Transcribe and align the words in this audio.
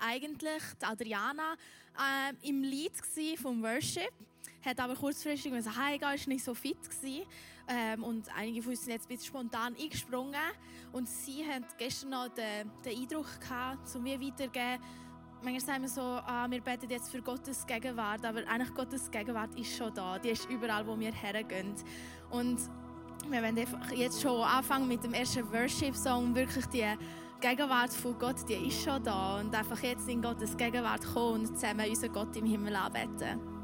eigentlich 0.00 0.62
die 0.80 0.84
Adriana 0.84 1.54
äh, 1.96 2.48
im 2.48 2.62
Lied 2.62 2.92
vom 3.40 3.62
Worship, 3.62 4.10
hat 4.64 4.80
aber 4.80 4.96
kurzfristig 4.96 5.52
gesagt, 5.52 5.76
heimgehen, 5.76 6.14
ist 6.14 6.26
nicht 6.26 6.44
so 6.44 6.54
fit. 6.54 6.76
Ähm, 7.68 8.02
und 8.02 8.28
einige 8.36 8.62
von 8.62 8.72
uns 8.72 8.84
sind 8.84 8.92
jetzt 8.92 9.06
ein 9.06 9.16
bisschen 9.16 9.26
spontan 9.26 9.74
eingesprungen 9.80 10.34
und 10.92 11.08
sie 11.08 11.44
hat 11.44 11.76
gestern 11.78 12.10
noch 12.10 12.28
den, 12.28 12.70
den 12.84 12.98
Eindruck 12.98 13.40
gehabt, 13.40 13.94
um 13.94 14.02
mir 14.02 14.20
weiterzugeben, 14.20 14.78
manchmal 15.42 15.60
sagen 15.60 15.82
wir 15.82 15.88
so, 15.88 16.00
ah, 16.00 16.46
wir 16.48 16.60
beten 16.60 16.88
jetzt 16.90 17.10
für 17.10 17.22
Gottes 17.22 17.66
Gegenwart, 17.66 18.24
aber 18.24 18.46
eigentlich 18.46 18.74
Gottes 18.74 19.10
Gegenwart 19.10 19.58
ist 19.58 19.76
schon 19.76 19.92
da, 19.94 20.18
die 20.18 20.30
ist 20.30 20.48
überall, 20.48 20.86
wo 20.86 20.98
wir 20.98 21.12
hergehen. 21.12 21.74
Und 22.30 22.58
wir 23.28 23.42
werden 23.42 23.66
jetzt 23.94 24.22
schon 24.22 24.40
anfangen 24.42 24.86
mit 24.86 25.02
dem 25.02 25.12
ersten 25.12 25.50
Worship-Song, 25.52 26.34
wirklich 26.34 26.66
die 26.66 26.86
Gegenwart 27.40 27.92
von 27.92 28.18
Gott, 28.18 28.48
die 28.48 28.68
ist 28.68 28.82
schon 28.82 29.02
da. 29.02 29.38
Und 29.38 29.54
einfach 29.54 29.82
jetzt 29.82 30.08
in 30.08 30.22
Gottes 30.22 30.56
Gegenwart 30.56 31.04
kommen 31.04 31.40
und 31.40 31.46
zusammen 31.58 31.88
unseren 31.88 32.12
Gott 32.12 32.36
im 32.36 32.46
Himmel 32.46 32.74
anbeten. 32.74 33.55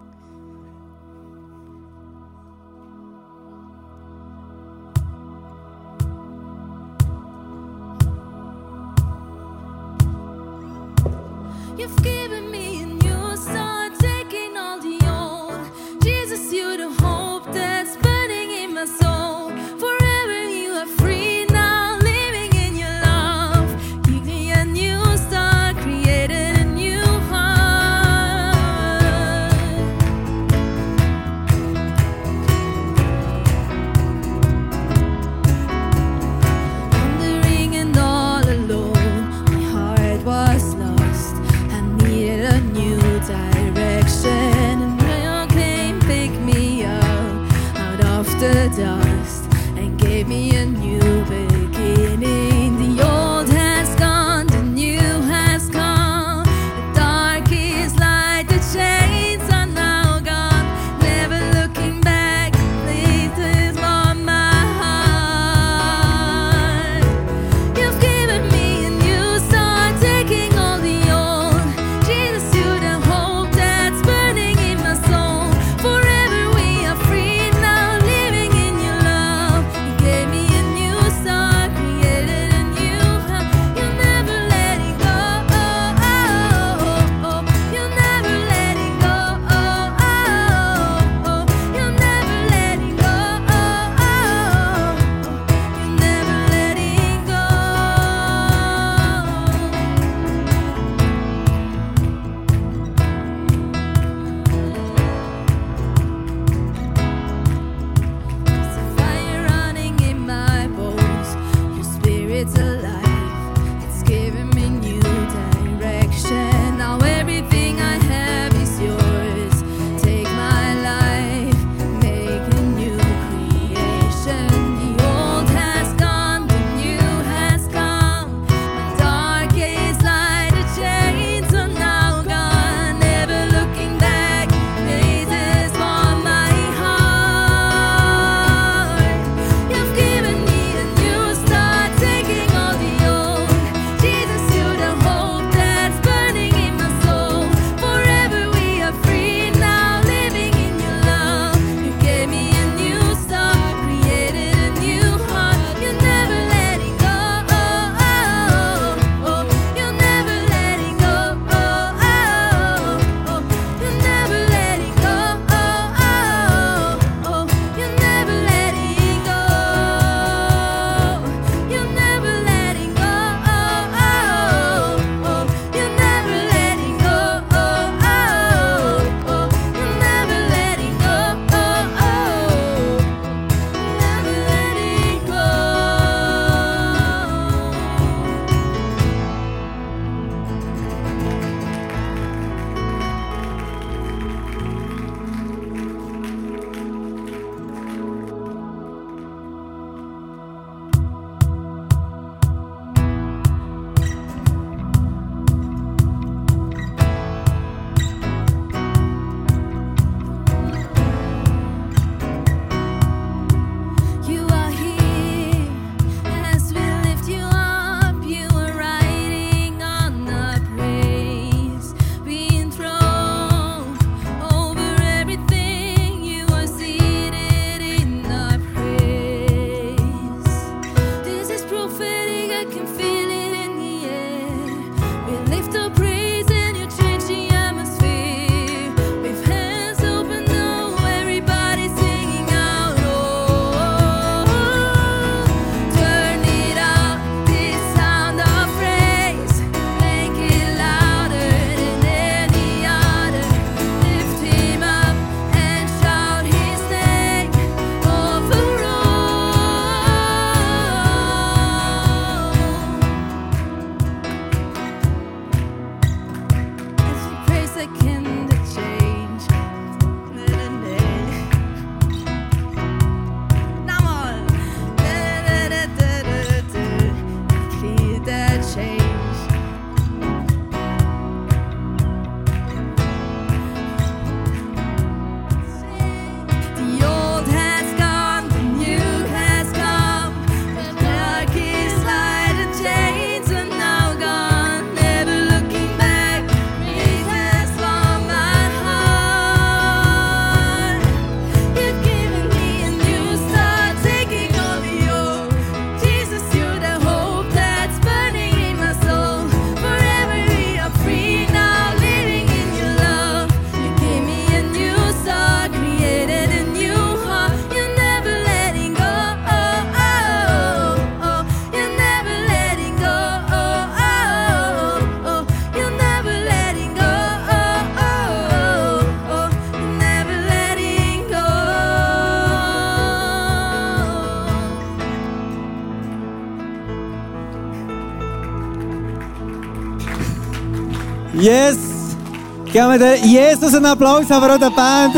Geben 342.72 342.88
wir 342.88 342.98
den 342.98 343.28
Jesus 343.28 343.74
einen 343.74 343.84
Applaus, 343.84 344.30
aber 344.30 344.54
auch 344.54 344.58
der 344.58 344.70
Band. 344.70 345.14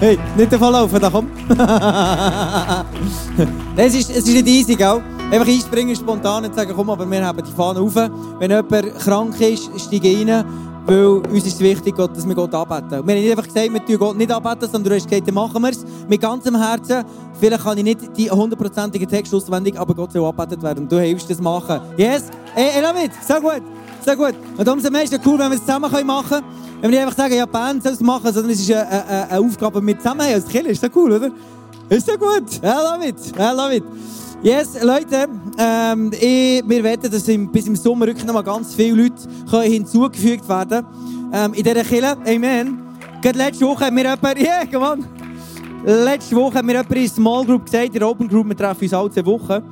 hey, 0.00 0.18
nicht 0.38 0.50
davonlaufen, 0.50 0.98
da 0.98 1.10
komm. 1.10 1.26
es, 3.76 3.94
ist, 3.94 4.08
es 4.08 4.26
ist 4.26 4.28
nicht 4.28 4.48
easy, 4.48 4.74
gell? 4.74 5.02
Einfach 5.30 5.46
einspringen 5.46 5.94
spontan 5.94 6.46
und 6.46 6.54
sagen, 6.54 6.72
komm, 6.74 6.88
aber 6.88 7.04
wir 7.10 7.26
haben 7.26 7.44
die 7.44 7.52
Fahne 7.52 7.80
auf. 7.80 7.94
Wenn 7.94 8.50
jemand 8.50 8.98
krank 9.00 9.38
ist, 9.38 9.68
steige 9.78 10.08
rein, 10.08 10.42
weil 10.86 11.06
uns 11.06 11.46
ist 11.46 11.60
wichtig, 11.60 11.94
dass 11.94 12.26
wir 12.26 12.34
Gott 12.34 12.54
anbeten. 12.54 12.90
Wir 12.90 13.14
haben 13.14 13.20
nicht 13.20 13.30
einfach 13.30 13.46
gesagt, 13.46 13.74
wir 13.74 13.84
tun 13.84 13.98
Gott 13.98 14.16
nicht 14.16 14.32
anbeten, 14.32 14.62
sondern 14.62 14.84
du 14.84 14.96
hast 14.96 15.10
gesagt, 15.10 15.30
machen 15.30 15.60
wir 15.60 15.72
es 15.72 15.84
mit 16.08 16.22
ganzem 16.22 16.56
Herzen. 16.56 17.04
Vielleicht 17.38 17.62
kann 17.62 17.76
ich 17.76 17.84
nicht 17.84 18.16
die 18.16 18.30
hundertprozentige 18.30 19.06
Text 19.06 19.34
auswendig, 19.34 19.78
aber 19.78 19.94
Gott 19.94 20.12
soll 20.12 20.26
anbetet 20.26 20.62
werden. 20.62 20.84
Und 20.84 20.92
du 20.92 20.98
hilfst 20.98 21.28
das 21.28 21.38
machen. 21.38 21.82
Yes? 21.98 22.30
Hey, 22.54 22.80
damit. 22.80 23.10
So 23.28 23.34
gut. 23.34 23.60
So 24.04 24.16
gut. 24.16 24.34
Und 24.56 24.68
umso 24.68 24.90
mehr 24.90 25.04
ist 25.04 25.12
es 25.12 25.20
cool, 25.24 25.38
wenn 25.38 25.50
wir 25.50 25.56
es 25.56 25.60
zusammen 25.60 25.90
machen 26.06 26.28
können. 26.28 26.44
Wenn 26.80 26.90
wir 26.90 26.98
nicht 26.98 27.06
einfach 27.06 27.16
sagen, 27.16 27.34
ja, 27.34 27.46
Band 27.46 27.82
soll 27.82 27.92
es 27.92 28.00
machen, 28.00 28.32
sondern 28.32 28.52
es 28.52 28.60
ist 28.60 28.72
eine, 28.72 28.88
eine, 28.88 29.30
eine 29.30 29.40
Aufgabe, 29.40 29.86
wir 29.86 29.98
zusammen 29.98 30.20
als 30.22 30.46
Kirche. 30.46 30.68
Ist 30.68 30.82
das 30.82 30.90
cool, 30.94 31.12
oder? 31.12 31.30
Ist 31.90 32.08
das 32.08 32.18
gut? 32.18 32.62
I 32.62 32.66
love 32.66 33.06
it. 33.06 33.16
I 33.36 33.54
love 33.54 33.76
it. 33.76 33.84
Yes, 34.42 34.82
Leute, 34.82 35.28
ähm, 35.58 36.10
ich, 36.14 36.62
wir 36.66 36.82
wetten, 36.82 37.10
dass 37.10 37.28
im, 37.28 37.52
bis 37.52 37.66
im 37.66 37.76
Sommer 37.76 38.06
wirklich 38.06 38.24
noch 38.24 38.32
mal 38.32 38.42
ganz 38.42 38.74
viele 38.74 39.02
Leute 39.02 39.62
hinzugefügt 39.62 40.48
werden 40.48 40.86
ähm, 41.30 41.52
in 41.52 41.62
dieser 41.62 41.84
Kirche. 41.84 42.16
Amen. 42.24 42.78
Gerade 43.20 43.36
letzte 43.36 43.66
Woche 43.66 43.84
haben 43.84 43.96
wir 43.96 44.04
jemanden, 44.04 44.40
yeah, 44.42 44.64
come 44.64 44.90
on. 44.90 45.04
Letzte 45.84 46.34
Woche 46.36 46.54
haben 46.56 46.68
wir 46.68 46.76
jemanden 46.76 46.94
in 46.94 47.08
Small 47.08 47.44
Group 47.44 47.66
gesagt, 47.66 47.88
in 47.88 47.92
der 47.98 48.08
Open 48.08 48.28
Group, 48.28 48.48
wir 48.48 48.56
treffen 48.56 48.84
uns 48.84 48.94
alle 48.94 49.10
zwei 49.10 49.26
Wochen. 49.26 49.62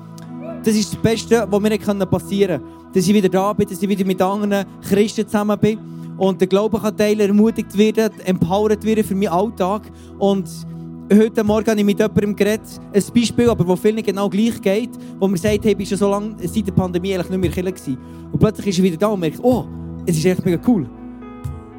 Das 0.62 0.74
ist 0.74 0.92
das 0.92 1.00
Beste, 1.00 1.46
was 1.48 1.60
mir 1.60 1.78
passieren 1.78 2.60
kann. 2.60 2.77
Dass 2.94 3.06
ich 3.06 3.14
wieder 3.14 3.28
da 3.28 3.52
bin, 3.52 3.68
dass 3.68 3.82
ich 3.82 3.88
wieder 3.88 4.04
mit 4.04 4.20
anderen 4.20 4.64
Christen 4.82 5.26
zusammen 5.26 5.58
bin 5.58 5.78
und 6.16 6.40
der 6.40 6.48
Glaube 6.48 6.78
kann 6.80 6.96
teilen, 6.96 7.20
ermutigt 7.20 7.76
werden, 7.76 8.10
empowered 8.24 8.84
werden 8.84 9.04
für 9.04 9.14
meinen 9.14 9.28
Alltag. 9.28 9.82
Und 10.18 10.48
heute 11.12 11.44
Morgen 11.44 11.70
habe 11.70 11.78
ich 11.78 11.86
mit 11.86 11.98
jemandem 11.98 12.34
geredet, 12.34 12.66
ein 12.92 13.02
Beispiel, 13.14 13.48
aber 13.48 13.66
wo 13.66 13.76
vielen 13.76 14.02
genau 14.02 14.28
gleich 14.28 14.60
geht, 14.60 14.90
wo 15.18 15.28
man 15.28 15.36
sagt, 15.36 15.64
hey, 15.64 15.74
bist 15.74 15.92
du 15.92 15.96
schon 15.96 16.10
lange 16.10 16.36
seit 16.40 16.66
der 16.66 16.72
Pandemie 16.72 17.14
eigentlich 17.14 17.30
nicht 17.30 17.40
mehr 17.40 17.50
Kirche 17.50 17.72
gewesen. 17.72 17.98
Und 18.32 18.38
plötzlich 18.38 18.66
ist 18.68 18.78
er 18.78 18.84
wieder 18.84 18.96
da 18.96 19.06
und 19.08 19.20
merkt, 19.20 19.38
oh, 19.42 19.64
es 20.06 20.16
ist 20.16 20.24
echt 20.24 20.44
mega 20.44 20.60
cool. 20.66 20.88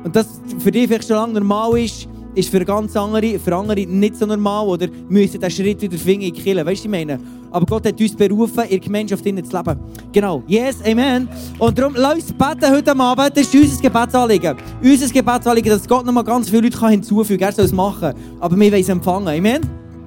Und 0.04 0.16
das 0.16 0.42
für 0.60 0.72
dich 0.72 0.88
vielleicht 0.88 1.08
schon 1.08 1.18
lange 1.18 1.34
normal 1.34 1.78
ist, 1.78 2.08
ist 2.40 2.50
für 2.50 2.64
ganz 2.66 2.96
andere, 2.96 3.38
für 3.40 3.56
andere 3.56 3.86
nicht 3.86 4.16
so 4.16 4.26
normal 4.26 4.68
oder 4.68 4.88
müssen 5.10 5.40
diesen 5.40 5.52
Schritt 5.52 5.82
wieder 5.82 5.98
finden 5.98 6.28
in 6.28 6.34
die 6.34 6.42
Kirche. 6.42 6.66
Weißt 6.66 6.84
du, 6.84 6.88
ich 6.88 6.92
meine? 6.92 7.20
Aber 7.52 7.66
Gott 7.66 7.86
hat 7.86 8.00
uns 8.00 8.16
berufen, 8.16 8.64
in 8.64 8.70
der 8.70 8.80
Gemeinschaft 8.80 9.24
zu 9.24 9.30
leben. 9.30 9.80
Genau. 10.12 10.44
Yes, 10.48 10.78
Amen. 10.86 11.28
Und 11.58 11.78
darum, 11.78 11.94
lass 11.96 12.16
uns 12.16 12.34
beten 12.34 12.72
heute 12.72 12.98
Abend. 12.98 13.32
Das 13.36 13.54
ist 13.54 13.56
unser 13.56 13.82
Gebetsanliegen. 13.82 14.56
Unser 14.82 15.08
Gebetsanliegen, 15.08 15.72
dass 15.72 15.88
Gott 15.88 16.06
noch 16.06 16.14
mal 16.14 16.24
ganz 16.24 16.50
viele 16.50 16.64
Leute 16.64 16.88
hinzufügen 16.88 17.40
kann. 17.40 17.50
Er 17.50 17.56
soll 17.56 17.66
es 17.66 17.72
machen. 17.72 18.14
Aber 18.40 18.56
wir 18.56 18.72
wollen 18.72 18.82
es 18.82 18.90
empfangen. 18.90 19.28
Amen. 19.28 19.62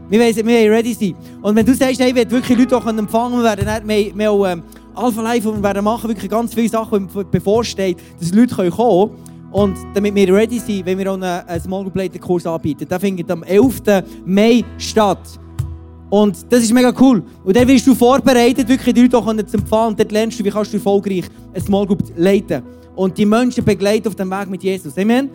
Wir 0.09 0.21
wollen, 0.21 0.37
wir 0.37 0.45
wollen 0.45 0.71
ready 0.71 0.95
sein. 0.95 1.15
Und 1.41 1.57
wenn 1.57 1.67
du 1.67 1.75
sagst, 1.75 2.01
hey, 2.01 2.15
will 2.15 2.31
wirklich 2.31 2.59
Leute 2.59 2.77
auch 2.77 2.87
empfangen 2.87 3.43
werden, 3.43 3.65
dann 3.65 3.89
wir, 3.89 4.17
wir 4.17 4.31
auch 4.31 4.47
ähm, 4.47 4.63
Alpha 4.95 5.23
Life 5.23 5.49
und 5.49 5.57
wir 5.57 5.63
werden 5.63 5.85
machen 5.85 6.09
wirklich 6.09 6.31
ganz 6.31 6.55
viele 6.55 6.69
Sachen, 6.69 7.09
die 7.09 7.25
bevorstehen, 7.25 7.97
dass 8.21 8.33
Leute 8.33 8.55
kommen 8.55 8.71
können. 8.71 9.32
Und 9.53 9.77
damit 9.95 10.15
wir 10.15 10.35
ready 10.35 10.59
sind, 10.59 10.87
wenn 10.87 10.99
wir 10.99 11.11
auch 11.11 11.15
einen, 11.15 11.25
einen 11.25 11.61
Small 11.61 11.83
Group 11.83 11.97
Leiter 11.97 12.19
Kurs 12.19 12.47
anbieten. 12.47 12.87
Der 12.89 12.99
findet 12.99 13.31
am 13.31 13.43
11. 13.43 13.83
Mai 14.25 14.65
statt. 14.79 15.39
Und 16.09 16.51
das 16.51 16.63
ist 16.63 16.73
mega 16.73 16.93
cool. 17.01 17.23
Und 17.45 17.57
dann 17.57 17.69
wirst 17.69 17.87
du 17.87 17.95
vorbereitet, 17.95 18.69
wirklich 18.69 18.95
die 18.95 19.03
Leute 19.03 19.19
auch 19.19 19.27
zu 19.47 19.57
empfangen. 19.57 19.89
Und 19.89 20.01
dort 20.01 20.13
lernst 20.13 20.41
du, 20.41 20.45
wie 20.45 20.51
kannst 20.51 20.73
du 20.73 20.79
erfolgreich 20.79 21.25
eine 21.55 21.65
Small 21.65 21.87
Group 21.87 22.03
leiten. 22.17 22.63
Und 22.97 23.17
die 23.17 23.27
Menschen 23.27 23.65
begleiten 23.65 24.09
auf 24.09 24.15
dem 24.15 24.31
Weg 24.31 24.51
mit 24.51 24.63
Jesus. 24.63 24.97
Amen. 24.97 25.31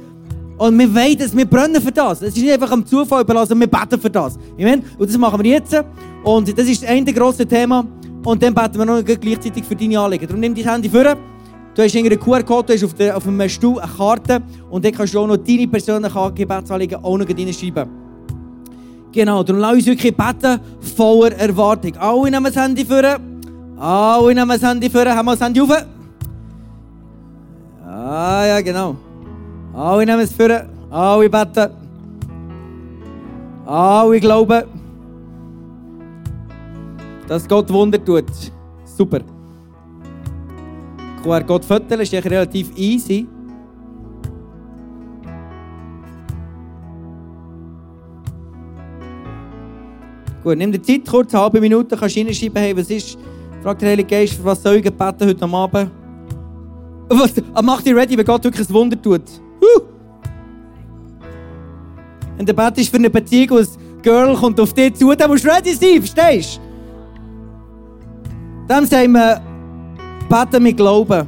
Und 0.57 0.77
wir 0.77 0.93
wollen 0.93 1.17
das, 1.17 1.37
wir 1.37 1.45
brennen 1.45 1.81
für 1.81 1.91
das. 1.91 2.21
Es 2.21 2.35
ist 2.35 2.41
nicht 2.41 2.51
einfach 2.51 2.71
am 2.71 2.85
Zufall 2.85 3.21
überlassen, 3.21 3.59
wir 3.59 3.67
beten 3.67 3.99
für 3.99 4.09
das. 4.09 4.37
Amen. 4.59 4.83
Und 4.97 5.09
das 5.09 5.17
machen 5.17 5.43
wir 5.43 5.51
jetzt. 5.51 5.75
Und 6.23 6.57
das 6.57 6.67
ist 6.67 6.81
das 6.81 6.89
eine 6.89 7.13
grosse 7.13 7.45
Thema. 7.45 7.85
Und 8.23 8.41
dann 8.41 8.53
beten 8.53 8.77
wir 8.79 8.85
noch 8.85 9.03
gleichzeitig 9.03 9.63
für 9.63 9.75
deine 9.75 9.99
Anliegen. 9.99 10.25
Darum 10.25 10.39
nimm 10.39 10.55
dein 10.55 10.69
Handy 10.69 10.89
vor. 10.89 11.15
Du 11.77 11.83
hast 11.83 11.95
einen 11.95 12.19
QR-Code, 12.19 12.65
du 12.65 12.73
hast 12.73 12.83
auf, 12.85 12.95
der, 12.95 13.15
auf 13.15 13.27
einem 13.27 13.47
Stuhl 13.47 13.79
eine 13.79 13.91
Karte 13.91 14.41
und 14.71 14.83
dann 14.83 14.91
kannst 14.91 15.13
du 15.13 15.19
auch 15.19 15.27
noch 15.27 15.37
deine 15.37 15.67
persönlichen 15.67 16.33
Gebetsanliegen 16.33 17.03
auch 17.03 17.17
noch 17.19 17.29
reinschreiben. 17.29 17.87
Genau, 19.11 19.43
darum 19.43 19.61
lass 19.61 19.73
uns 19.75 19.85
wirklich 19.85 20.17
beten, 20.17 20.59
voller 20.95 21.35
Erwartung. 21.35 21.95
Alle 21.97 22.31
nehmen 22.31 22.45
das 22.45 22.55
Handy 22.55 22.83
vor. 22.83 23.03
Alle 23.77 24.33
nehmen 24.33 24.49
das 24.49 24.63
Handy 24.63 24.89
vor. 24.89 25.05
Haben 25.05 25.25
wir 25.27 25.33
das 25.33 25.41
Handy 25.41 25.61
auf? 25.61 25.69
Ah, 27.85 28.43
ja, 28.47 28.61
genau. 28.61 28.95
Alle 29.71 30.03
nehmen 30.03 30.21
es 30.21 30.31
vor. 30.31 30.49
Alle 30.89 31.29
beten. 31.29 31.73
Alle 33.67 34.19
glauben, 34.19 34.63
dass 37.27 37.47
Gott 37.47 37.71
Wunder 37.71 38.03
tut. 38.03 38.25
Super. 38.83 39.21
QR-Code 41.23 41.65
fotografieren 41.65 42.01
ist 42.01 42.13
eigentlich 42.13 42.31
relativ 42.31 42.77
easy. 42.77 43.27
Gut, 50.43 50.57
nimm 50.57 50.71
dir 50.71 50.81
Zeit, 50.81 51.05
kurz 51.05 51.33
eine 51.33 51.43
halbe 51.43 51.59
Minute, 51.59 51.97
kannst 51.97 52.15
du 52.15 52.21
reinschreiben, 52.21 52.61
hey, 52.61 52.77
was 52.77 52.89
ist, 52.89 53.17
fragt 53.61 53.81
der 53.81 53.89
Heilige 53.89 54.07
Geist, 54.07 54.39
was 54.43 54.63
soll 54.63 54.75
ich 54.75 54.83
beten 54.83 55.27
heute 55.27 55.45
Abend? 55.45 55.91
Was, 57.09 57.33
ah, 57.53 57.61
mach 57.61 57.81
dich 57.81 57.95
ready, 57.95 58.17
wenn 58.17 58.25
Gott 58.25 58.43
wirklich 58.43 58.67
ein 58.67 58.73
Wunder 58.73 59.01
tut. 59.01 59.21
Huh. 59.61 59.81
Wenn 62.35 62.45
der 62.45 62.53
Bet 62.53 62.77
ist 62.77 62.89
für 62.89 62.97
eine 62.97 63.09
Beziehung 63.09 63.59
und 63.59 63.67
ein 63.67 64.01
Girl 64.01 64.35
kommt 64.35 64.59
auf 64.59 64.73
dich 64.73 64.93
zu, 64.93 65.15
dann 65.15 65.31
musst 65.31 65.45
du 65.45 65.49
ready 65.49 65.73
sein, 65.73 66.01
verstehst 66.01 66.57
du? 66.57 66.61
Dann 68.67 68.85
sagen 68.85 69.13
wir, 69.13 69.41
beten 70.27 70.63
mit 70.63 70.77
Glauben. 70.77 71.27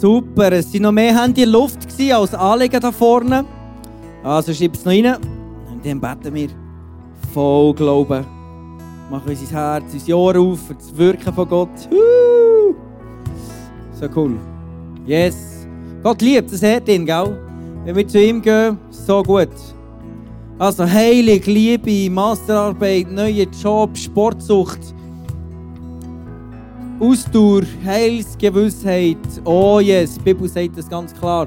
Super, 0.00 0.52
es 0.52 0.72
waren 0.72 0.82
noch 0.82 0.92
mehr 0.92 1.20
Hände 1.20 1.42
in 1.42 1.50
der 1.50 1.60
Luft 1.60 1.78
als 2.12 2.32
Anliegen 2.32 2.80
da 2.80 2.92
vorne. 2.92 3.57
Also 4.22 4.52
schreib 4.52 4.74
es 4.74 4.84
noch 4.84 4.92
rein. 4.92 5.16
Und 5.70 5.84
dann 5.84 6.00
beten 6.00 6.34
wir 6.34 6.48
voll 7.32 7.74
Glauben. 7.74 8.24
Machen 9.10 9.28
unser 9.28 9.52
Herz, 9.52 9.92
unsere 9.92 10.18
Ohren 10.18 10.52
auf 10.52 10.60
für 10.60 10.74
das 10.74 10.96
Wirken 10.96 11.32
von 11.32 11.48
Gott. 11.48 11.88
So 13.92 14.06
cool. 14.14 14.36
Yes. 15.06 15.66
Gott 16.02 16.20
liebt 16.22 16.52
das 16.52 16.62
Herz 16.62 16.88
ihn, 16.88 17.06
gell? 17.06 17.38
Wenn 17.84 17.96
wir 17.96 18.06
zu 18.06 18.22
ihm 18.22 18.42
gehen, 18.42 18.78
so 18.90 19.22
gut. 19.22 19.48
Also 20.58 20.84
Heilig, 20.84 21.46
Liebe, 21.46 22.12
Masterarbeit, 22.12 23.10
neue 23.10 23.44
Job, 23.62 23.96
Sportsucht, 23.96 24.80
Ausdauer, 27.00 27.62
Heilsgewissheit. 27.84 29.16
Oh 29.44 29.78
yes, 29.80 30.14
die 30.14 30.20
Bibel 30.20 30.48
sagt 30.48 30.76
das 30.76 30.88
ganz 30.88 31.14
klar. 31.14 31.46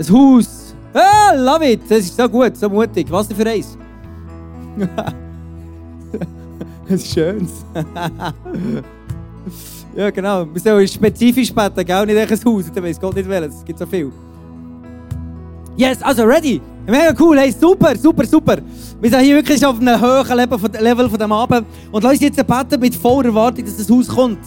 Ein 0.00 0.12
Haus. 0.14 0.74
Ah, 0.94 1.34
love 1.34 1.70
it. 1.70 1.82
Das 1.88 1.98
ist 1.98 2.16
so 2.16 2.26
gut, 2.26 2.56
so 2.56 2.70
mutig. 2.70 3.06
Was 3.10 3.28
denn 3.28 3.36
für 3.36 3.50
eins? 3.50 3.76
das 6.88 7.02
ist 7.02 7.12
schön. 7.12 7.46
ja, 9.94 10.10
genau. 10.10 10.46
Wir 10.52 10.60
sollen 10.60 10.88
spezifisch 10.88 11.54
beten, 11.54 11.84
gell? 11.84 12.06
Nicht 12.06 12.32
ein 12.32 12.44
Haus. 12.46 12.64
Dann 12.72 12.82
weiss 12.82 12.98
Gott 12.98 13.14
nicht 13.14 13.28
welches. 13.28 13.56
Es 13.56 13.64
gibt 13.64 13.78
so 13.78 13.84
viel. 13.84 14.10
Yes, 15.76 16.02
also 16.02 16.24
ready. 16.24 16.62
Mega 16.86 17.14
cool, 17.20 17.38
hey, 17.38 17.52
super, 17.52 17.94
super, 17.96 18.26
super. 18.26 18.56
Wir 19.00 19.10
sind 19.10 19.20
hier 19.20 19.36
wirklich 19.36 19.64
auf 19.64 19.78
einem 19.78 20.00
hohen 20.00 20.36
Level 20.36 20.58
von, 20.58 20.72
Level 20.72 21.10
von 21.10 21.18
dem 21.18 21.32
Abend. 21.32 21.66
Und 21.92 22.02
lass 22.02 22.12
uns 22.12 22.22
jetzt 22.22 22.36
beten 22.36 22.80
mit 22.80 22.94
voller 22.94 23.28
Erwartung, 23.28 23.66
dass 23.66 23.76
das 23.76 23.90
Haus 23.90 24.08
kommt. 24.08 24.40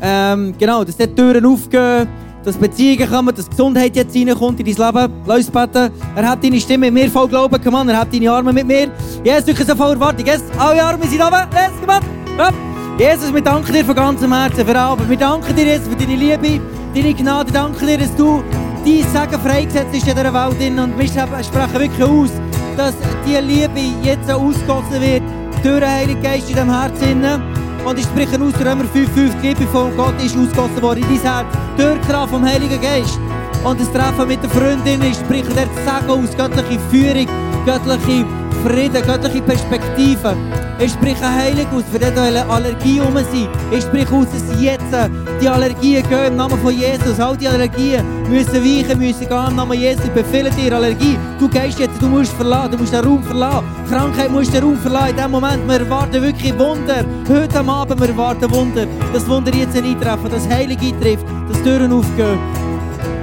Ähm, 0.00 0.54
genau, 0.56 0.84
dass 0.84 0.96
die 0.96 1.06
Türen 1.06 1.44
aufgehen, 1.46 2.08
dass 2.44 2.56
Beziehungen 2.56 3.08
kommen, 3.10 3.34
dass 3.34 3.48
Gesundheit 3.48 3.96
jetzt 3.96 4.14
reinkommt 4.14 4.60
in 4.60 4.66
dein 4.66 4.86
Leben. 4.86 5.12
Lass 5.26 5.50
beten. 5.50 5.90
Er 6.14 6.28
hat 6.28 6.44
deine 6.44 6.60
Stimme 6.60 6.90
mit 6.90 7.04
mir 7.04 7.10
voll 7.10 7.28
Glauben, 7.28 7.74
on, 7.74 7.88
er 7.88 7.98
hat 7.98 8.12
deine 8.12 8.30
Arme 8.30 8.52
mit 8.52 8.66
mir. 8.66 8.90
Jesus, 9.24 9.46
wirklich 9.46 9.66
so 9.66 9.74
voll 9.74 9.92
Erwartung. 9.92 10.26
Yes, 10.26 10.42
alle 10.58 10.82
Arme 10.82 11.06
sind 11.06 11.22
oben. 11.22 11.42
Yes, 11.52 11.72
on. 11.82 12.40
Up. 12.40 12.54
Jesus, 12.98 13.32
wir 13.32 13.40
danken 13.40 13.72
dir 13.72 13.84
von 13.84 13.94
ganzem 13.94 14.32
Herzen 14.32 14.66
für 14.66 14.78
Abend. 14.78 15.08
Wir 15.08 15.16
danken 15.16 15.56
dir 15.56 15.66
jetzt 15.66 15.88
für 15.88 15.96
deine 15.96 16.16
Liebe, 16.16 16.60
deine 16.94 17.14
Gnade. 17.14 17.52
Danke 17.52 17.86
dir, 17.86 17.98
dass 17.98 18.14
du 18.14 18.42
dein 18.84 18.84
Segen 18.84 19.40
freigesetzt 19.42 19.94
ist 19.94 20.06
in 20.06 20.14
dieser 20.14 20.32
Welt. 20.34 20.78
Und 20.78 20.98
wir 20.98 21.08
sprechen 21.08 21.72
wirklich 21.72 22.02
aus, 22.04 22.30
dass 22.76 22.94
diese 23.26 23.40
Liebe 23.40 23.80
jetzt 24.02 24.30
ausgossen 24.30 25.00
wird 25.00 25.22
durch 25.62 25.80
den 25.80 25.90
Heiligen 25.90 26.22
Geist 26.22 26.48
in 26.50 26.54
diesem 26.54 26.70
Herzen. 26.70 27.63
Und 27.84 27.98
ich 27.98 28.06
spreche 28.06 28.40
aus, 28.40 28.54
Römer 28.58 28.84
5,5, 28.84 29.40
die 29.42 29.48
Liebe 29.48 29.66
von 29.66 29.94
Gott 29.96 30.14
ist 30.24 30.36
ausgossen 30.36 30.80
worden 30.80 31.04
in 31.04 31.22
dein 31.22 31.32
Herz 31.34 31.46
durch 31.76 32.00
Kraft 32.08 32.30
vom 32.30 32.44
Heiligen 32.44 32.80
Geist. 32.80 33.18
Und 33.62 33.78
das 33.78 33.92
Treffen 33.92 34.26
mit 34.26 34.42
der 34.42 34.50
Freundin, 34.50 35.02
ich 35.02 35.16
spreche 35.16 35.52
der 35.52 35.66
Segen 35.66 36.10
aus, 36.10 36.36
göttliche 36.36 36.80
Führung, 36.90 37.26
göttliche 37.66 38.26
Frieden, 38.64 39.06
göttliche 39.06 39.42
Perspektive. 39.42 40.36
Ich 40.78 40.92
spreche 40.92 41.28
heilig 41.28 41.66
aus, 41.74 41.84
für 41.92 41.98
die 41.98 42.06
Allergie 42.06 43.00
um 43.00 43.16
sind. 43.16 43.48
Ich 43.70 43.84
spreche 43.84 44.14
aus, 44.14 44.26
dass 44.30 44.60
jetzt 44.60 44.83
die 45.40 45.48
Allergien 45.48 46.02
gehen 46.08 46.26
im 46.28 46.36
Namen 46.36 46.58
von 46.58 46.72
Jesus. 46.72 47.18
All 47.20 47.36
die 47.36 47.48
Allergien 47.48 48.04
müssen 48.28 48.54
weichen, 48.54 48.98
müssen 48.98 49.28
gehen 49.28 49.46
im 49.48 49.56
Namen 49.56 49.78
Jesus. 49.78 50.04
Ich 50.04 50.10
befehle 50.10 50.50
dir 50.50 50.74
Allergie. 50.74 51.18
Du 51.38 51.48
gehst 51.48 51.78
jetzt, 51.78 52.00
du 52.00 52.06
musst 52.08 52.32
verlassen, 52.32 52.72
du 52.72 52.78
musst 52.78 52.92
den 52.92 53.04
Raum 53.04 53.22
verlassen. 53.22 53.64
Krankheit 53.88 54.30
musst 54.30 54.54
den 54.54 54.62
Raum 54.62 54.76
verlassen. 54.76 55.10
In 55.10 55.16
diesem 55.16 55.30
Moment, 55.30 55.68
wir 55.68 55.80
erwarten 55.80 56.22
wirklich 56.22 56.58
Wunder. 56.58 57.04
Heute 57.28 57.58
am 57.58 57.70
Abend, 57.70 58.00
wir 58.00 58.08
erwarten 58.08 58.50
Wunder. 58.50 58.86
Das 59.12 59.28
Wunder 59.28 59.54
jetzt 59.54 59.76
eintreffen, 59.76 60.30
das 60.30 60.48
Heilig 60.48 60.78
eintrifft, 60.80 61.24
dass 61.48 61.62
Türen 61.62 61.92
aufgehen. 61.92 62.38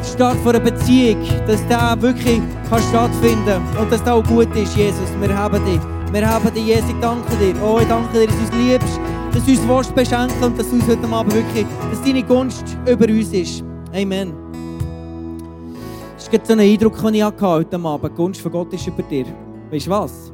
Start 0.04 0.38
von 0.38 0.56
einer 0.56 0.64
Beziehung, 0.64 1.24
dass 1.48 1.66
der 1.68 1.96
wirklich 2.02 2.42
kann 2.70 2.82
stattfinden 2.90 3.62
und 3.80 3.92
dass 3.92 4.04
das 4.04 4.14
auch 4.14 4.24
gut 4.24 4.56
ist, 4.56 4.76
Jesus. 4.76 5.10
Wir 5.20 5.38
haben 5.38 5.64
dich. 5.66 5.80
Wir 6.12 6.28
haben 6.28 6.54
dich, 6.54 6.66
Jesus. 6.66 6.90
Ich 6.90 7.00
danke 7.00 7.36
dir. 7.38 7.56
Oh, 7.64 7.80
ich 7.80 7.88
danke 7.88 8.12
dir, 8.14 8.28
dass 8.28 8.36
du 8.36 8.42
uns 8.42 8.52
liebst, 8.56 9.00
dass 9.34 9.46
du 9.46 9.52
uns 9.52 9.68
willst 9.68 9.96
beschenken 9.96 10.44
und 10.44 10.60
dass 10.60 10.70
du 10.70 10.76
uns 10.76 10.88
heute 10.88 11.08
Abend 11.08 11.34
wirklich, 11.34 11.66
dass 11.90 12.02
deine 12.04 12.24
Gunst 12.24 12.66
über 12.86 13.06
uns 13.06 13.32
ist. 13.32 13.64
Amen. 13.94 14.34
Das 16.16 16.28
ist 16.28 16.48
so 16.48 16.54
ein 16.54 16.60
Eindruck, 16.60 17.02
den 17.02 17.14
ich 17.14 17.24
hatte 17.24 17.48
heute 17.48 17.80
Abend. 17.80 18.12
Die 18.12 18.16
Gunst 18.16 18.42
von 18.42 18.52
Gott 18.52 18.74
ist 18.74 18.88
über 18.88 19.04
dir. 19.04 19.26
Weißt 19.72 19.88
du 19.88 19.92
was? 19.92 20.32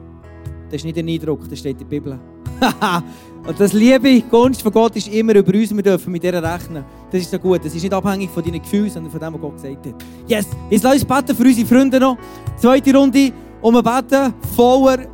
Das 0.65 0.75
ist 0.75 0.85
nicht 0.85 0.97
ein 0.97 1.07
Eindruck, 1.07 1.47
das 1.49 1.59
steht 1.59 1.73
in 1.73 1.77
der 1.79 1.85
Bibel. 1.85 2.19
und 3.47 3.59
das 3.59 3.73
Liebe, 3.73 4.09
die 4.09 4.23
Gunst 4.23 4.63
von 4.63 4.71
Gott 4.71 4.95
ist 4.95 5.07
immer 5.09 5.35
über 5.35 5.53
uns. 5.53 5.75
Wir 5.75 5.83
dürfen 5.83 6.11
mit 6.11 6.23
ihr 6.23 6.33
rechnen. 6.33 6.83
Das 7.11 7.21
ist 7.21 7.29
so 7.29 7.37
gut. 7.37 7.63
Das 7.63 7.75
ist 7.75 7.83
nicht 7.83 7.93
abhängig 7.93 8.31
von 8.31 8.43
deinen 8.43 8.61
Gefühlen, 8.61 8.89
sondern 8.89 9.11
von 9.11 9.19
dem, 9.19 9.33
was 9.33 9.41
Gott 9.41 9.55
gesagt 9.55 9.85
hat. 9.85 9.95
Yes! 10.27 10.47
Jetzt 10.71 10.83
lass 10.83 10.93
uns 10.95 11.05
beten 11.05 11.35
für 11.35 11.43
unsere 11.43 11.67
Freunde 11.67 11.99
noch. 11.99 12.17
Zweite 12.57 12.95
Runde. 12.95 13.31
Und 13.61 13.73
wir 13.75 13.83
beten 13.83 14.33
voller, 14.55 15.05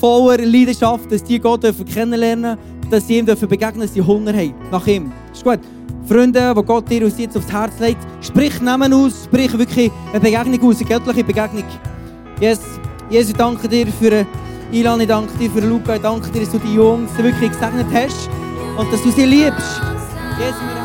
voller 0.00 0.44
Leidenschaft, 0.44 1.10
dass 1.10 1.22
die 1.22 1.38
Gott 1.38 1.62
dürfen 1.62 1.84
kennenlernen 1.84 2.58
dass 2.90 3.06
sie 3.06 3.18
ihm 3.18 3.26
dürfen 3.26 3.48
begegnen 3.48 3.82
dass 3.82 3.94
sie 3.94 4.02
Hunger 4.02 4.32
haben 4.32 4.54
nach 4.70 4.86
ihm. 4.86 5.12
Ist 5.32 5.44
gut. 5.44 5.60
Freunde, 6.06 6.54
die 6.56 6.62
Gott 6.62 6.88
dir 6.88 7.06
jetzt 7.06 7.36
aufs 7.36 7.52
Herz 7.52 7.78
legt, 7.80 8.00
sprich 8.22 8.60
Namen 8.60 8.92
aus, 8.94 9.24
sprich 9.24 9.56
wirklich 9.58 9.90
eine 10.10 10.20
Begegnung 10.20 10.70
aus, 10.70 10.80
eine 10.80 10.88
göttliche 10.88 11.24
Begegnung. 11.24 11.64
Yes. 12.40 12.60
Jesus, 13.10 13.30
ich 13.30 13.36
danke 13.36 13.68
dir 13.68 13.86
für 13.86 14.26
Ilan, 14.70 15.00
ich 15.00 15.08
danke 15.08 15.36
dir 15.38 15.50
für 15.50 15.60
Luca, 15.60 15.96
ich 15.96 16.02
danke 16.02 16.30
dir, 16.30 16.40
dass 16.40 16.50
du 16.50 16.58
die 16.58 16.74
Jungs 16.74 17.10
wirklich 17.18 17.50
gesegnet 17.50 17.86
hast 17.92 18.28
und 18.76 18.92
dass 18.92 19.02
du 19.02 19.10
sie 19.10 19.24
liebst. 19.24 19.80
Jesus, 20.38 20.77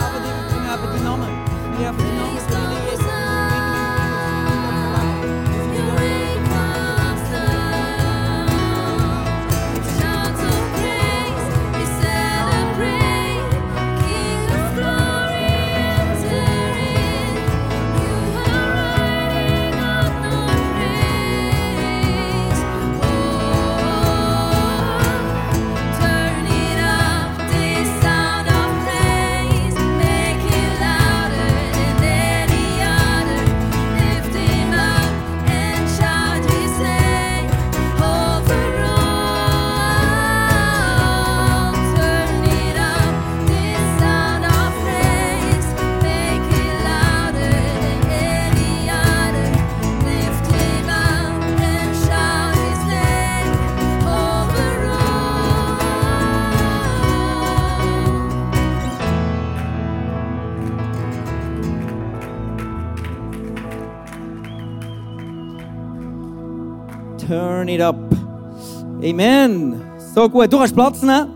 Amen. 69.14 69.80
So 70.16 70.28
gut. 70.28 70.52
Du 70.52 70.58
kannst 70.58 70.74
Platz 70.74 71.04
nehmen. 71.04 71.30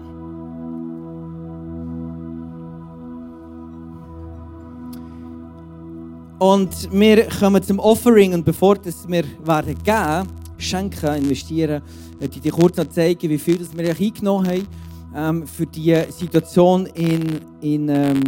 Und 6.39 6.91
wir 6.91 7.27
kommen 7.27 7.61
zum 7.61 7.77
Offering. 7.77 8.33
Und 8.33 8.43
bevor 8.43 8.77
das 8.77 9.07
wir 9.07 9.23
werden 9.45 9.75
geben, 9.83 10.27
schenken, 10.57 11.17
investieren, 11.17 11.83
möchte 12.19 12.37
ich 12.37 12.41
dir 12.41 12.51
kurz 12.51 12.77
noch 12.77 12.89
zeigen, 12.89 13.29
wie 13.29 13.37
viel 13.37 13.59
das 13.59 13.77
wir 13.77 13.91
eingenommen 13.91 14.47
haben 14.47 14.67
ähm, 15.15 15.45
für 15.45 15.67
die 15.67 15.95
Situation 16.09 16.87
in, 16.87 17.41
in, 17.61 17.89
ähm, 17.89 18.21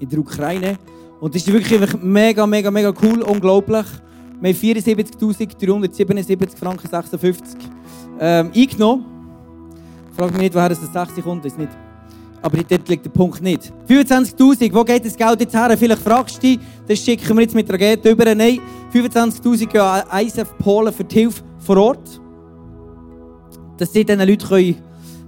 in 0.00 0.08
der 0.08 0.18
Ukraine. 0.18 0.78
Und 1.20 1.32
das 1.32 1.46
ist 1.46 1.52
wirklich 1.52 1.94
mega, 2.02 2.44
mega, 2.44 2.72
mega 2.72 2.92
cool, 3.00 3.22
unglaublich. 3.22 3.86
Wir 4.40 4.52
haben 4.52 4.60
74.377 4.60 6.56
Franken 6.56 6.88
56 6.88 7.70
ähm, 8.20 8.50
eingenommen. 8.54 9.04
Ich 10.10 10.16
frage 10.16 10.32
mich 10.32 10.42
nicht, 10.42 10.54
woher 10.54 10.68
das 10.68 10.80
60 10.80 11.24
kommt, 11.24 11.44
ist 11.44 11.58
nicht. 11.58 11.70
Aber 12.42 12.58
dort 12.58 12.88
liegt 12.88 13.04
der 13.04 13.10
Punkt 13.10 13.40
nicht. 13.40 13.72
25.000, 13.88 14.74
wo 14.74 14.84
geht 14.84 15.04
das 15.04 15.16
Geld 15.16 15.40
jetzt 15.40 15.54
her? 15.54 15.76
Vielleicht 15.76 16.02
fragst 16.02 16.36
du 16.36 16.40
dich, 16.40 16.60
das 16.86 16.98
schicken 16.98 17.34
wir 17.36 17.42
jetzt 17.42 17.54
mit 17.54 17.70
Raketen 17.72 18.08
über. 18.08 18.34
Nein, 18.34 18.60
25.000 18.92 19.66
gehen 19.66 19.80
an 19.80 20.02
ISF 20.20 20.56
Polen 20.58 20.92
für 20.92 21.04
die 21.04 21.20
Hilfe 21.20 21.42
vor 21.58 21.76
Ort. 21.78 22.20
Dass 23.78 23.92
sie 23.92 24.04
diesen 24.04 24.20
Leuten 24.20 24.76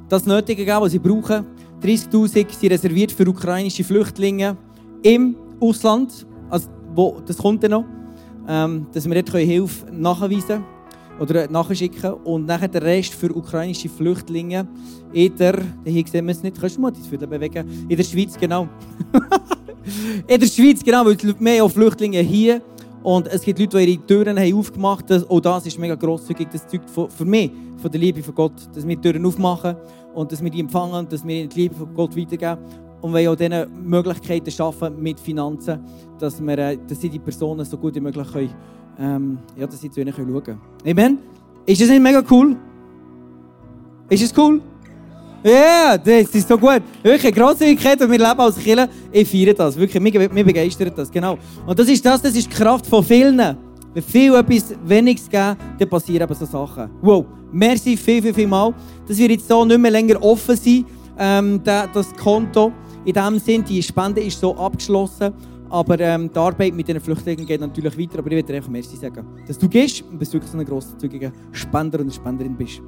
das 0.09 0.27
Nötige 0.27 0.65
geben 0.65 0.81
was 0.81 0.93
sie 0.93 0.99
brauchen. 0.99 1.47
30.000 1.83 2.29
sind 2.29 2.71
reserviert 2.71 3.13
für 3.13 3.27
ukrainische 3.29 3.83
Flüchtlinge 3.83 4.57
im 5.03 5.37
Ausland. 5.61 6.27
Also, 6.51 6.69
wo, 6.95 7.21
das 7.27 7.39
kommt 7.39 7.63
dann 7.65 7.73
noch 7.73 7.85
ähm, 8.49 8.87
dass 8.93 9.09
wir 9.09 9.23
dort 9.23 9.37
Hilfe 9.37 9.87
nachweisen 9.93 10.47
können. 10.47 10.65
Oder 11.19 11.51
nachschicken 11.51 12.13
und 12.25 12.47
nachher 12.47 12.69
den 12.69 12.83
Rest 12.83 13.15
für 13.15 13.35
ukrainische 13.35 13.89
Flüchtlinge 13.89 14.67
in 15.13 15.37
der, 15.37 15.63
hier 15.85 16.05
sehen 16.07 16.27
wir 16.27 16.33
es 16.33 16.43
nicht, 16.43 16.61
kannst 16.61 16.77
du 16.77 16.81
mal 16.81 16.91
das 16.91 17.07
Viertel 17.07 17.27
bewegen, 17.27 17.87
in 17.89 17.97
der 17.97 18.05
Schweiz, 18.05 18.37
genau. 18.39 18.69
in 20.27 20.41
der 20.41 20.47
Schweiz, 20.47 20.83
genau, 20.85 21.05
weil 21.05 21.17
es 21.17 21.41
mehr 21.41 21.69
Flüchtlinge 21.69 22.21
hier 22.21 22.61
und 23.07 23.29
es 23.29 23.43
gibt 23.43 23.61
Leute, 23.61 23.79
die 23.79 23.93
ihre 23.93 24.05
Türen 24.05 24.37
haben 24.37 24.55
aufgemacht 24.59 25.09
haben. 25.13 25.25
Auch 25.29 25.39
das 25.39 25.65
ist 25.65 25.79
mega 25.79 25.95
grosszügig. 25.95 26.49
Das 26.51 26.67
zeugt 26.67 26.91
für 26.91 27.25
mich 27.25 27.53
von 27.77 27.89
der 27.89 28.01
Liebe 28.01 28.21
von 28.21 28.35
Gott, 28.35 28.55
dass 28.75 28.85
wir 28.85 29.01
Türen 29.01 29.25
aufmachen 29.25 29.77
und 30.13 30.33
dass 30.33 30.43
wir 30.43 30.51
die 30.51 30.59
empfangen 30.59 31.07
dass 31.09 31.25
wir 31.25 31.47
die 31.47 31.61
Liebe 31.61 31.77
von 31.77 31.95
Gott 31.95 32.17
weitergeben. 32.17 32.59
Und 33.03 33.15
wir 33.15 33.31
auch 33.31 33.37
diese 33.37 33.69
Möglichkeiten 33.69 34.51
schaffen 34.51 35.01
mit 35.01 35.21
Finanzen, 35.21 35.79
dass, 36.19 36.45
wir, 36.45 36.59
äh, 36.59 36.79
dass 36.89 37.01
sie 37.01 37.09
die 37.09 37.21
Personen 37.21 37.65
so 37.65 37.77
gut 37.79 37.95
wie 37.95 38.01
möglich 38.01 38.27
können, 38.33 38.55
ähm, 38.99 39.39
ja, 39.57 39.67
dass 39.67 39.81
sie 39.81 39.91
zu 39.91 40.01
ihnen 40.01 40.13
schauen 40.13 40.43
können. 40.43 40.61
Amen? 40.87 41.19
Ist 41.65 41.81
das 41.81 41.89
nicht 41.89 42.03
mega 42.03 42.23
cool? 42.31 42.57
Ist 44.09 44.23
es 44.23 44.39
cool? 44.39 44.61
Ja, 45.43 45.53
yeah, 45.53 45.99
das 45.99 46.35
ist 46.35 46.49
so 46.49 46.59
gut. 46.59 46.83
Wirklich, 47.03 47.35
Grosszügigkeit, 47.35 48.01
und 48.03 48.11
wir 48.11 48.19
leben 48.19 48.41
als 48.41 48.59
Kirche, 48.59 48.89
ich 49.13 49.29
feiere 49.29 49.55
das. 49.55 49.77
Wirklich, 49.77 50.03
mich, 50.03 50.33
mich 50.33 50.45
begeistert 50.45 50.97
das, 50.97 51.11
genau. 51.11 51.39
Und 51.65 51.79
das 51.79 51.89
ist 51.89 52.05
das, 52.05 52.23
das 52.23 52.35
ist 52.35 52.51
die 52.51 52.55
Kraft 52.55 52.87
von 52.87 53.05
vielen. 53.05 53.39
Wenn 53.39 54.03
viel 54.03 54.35
etwas 54.35 54.75
Weniges 54.85 55.29
geben, 55.29 55.57
dann 55.79 55.89
passieren 55.89 56.23
eben 56.23 56.35
so 56.35 56.45
Sachen. 56.47 56.91
Wow, 57.01 57.25
merci 57.53 57.97
viel, 57.97 58.21
viel, 58.21 58.35
viel 58.35 58.47
mal, 58.47 58.75
dass 59.07 59.19
wir 59.19 59.29
jetzt 59.29 59.47
hier 59.47 59.65
nicht 59.65 59.79
mehr 59.79 59.91
länger 59.91 60.21
offen 60.23 60.57
sind, 60.57 60.87
ähm, 61.19 61.61
das 61.65 62.15
Konto. 62.17 62.73
In 63.05 63.13
dem 63.13 63.39
Sinn, 63.39 63.65
die 63.65 63.83
Spende 63.83 64.21
ist 64.21 64.41
so 64.41 64.57
abgeschlossen. 64.57 65.33
Aber 65.71 65.99
ähm, 66.01 66.31
die 66.33 66.39
Arbeit 66.39 66.75
mit 66.75 66.89
den 66.89 67.01
Flüchtlingen 67.01 67.47
geht 67.47 67.61
natürlich 67.61 67.99
weiter. 67.99 68.19
Aber 68.19 68.29
ich 68.29 68.37
würde 68.37 68.45
dir 68.45 68.57
einfach 68.57 68.71
Merci 68.71 68.97
sagen, 68.97 69.27
dass 69.47 69.59
du 69.59 69.69
gehst 69.69 70.03
und 70.03 70.21
dass 70.21 70.31
du 70.31 70.35
wirklich 70.35 70.53
so 70.53 70.59
ein 70.59 70.65
grosszügiger 70.65 71.33
Spender 71.53 72.01
und 72.01 72.13
Spenderin 72.13 72.57
bist. 72.57 72.81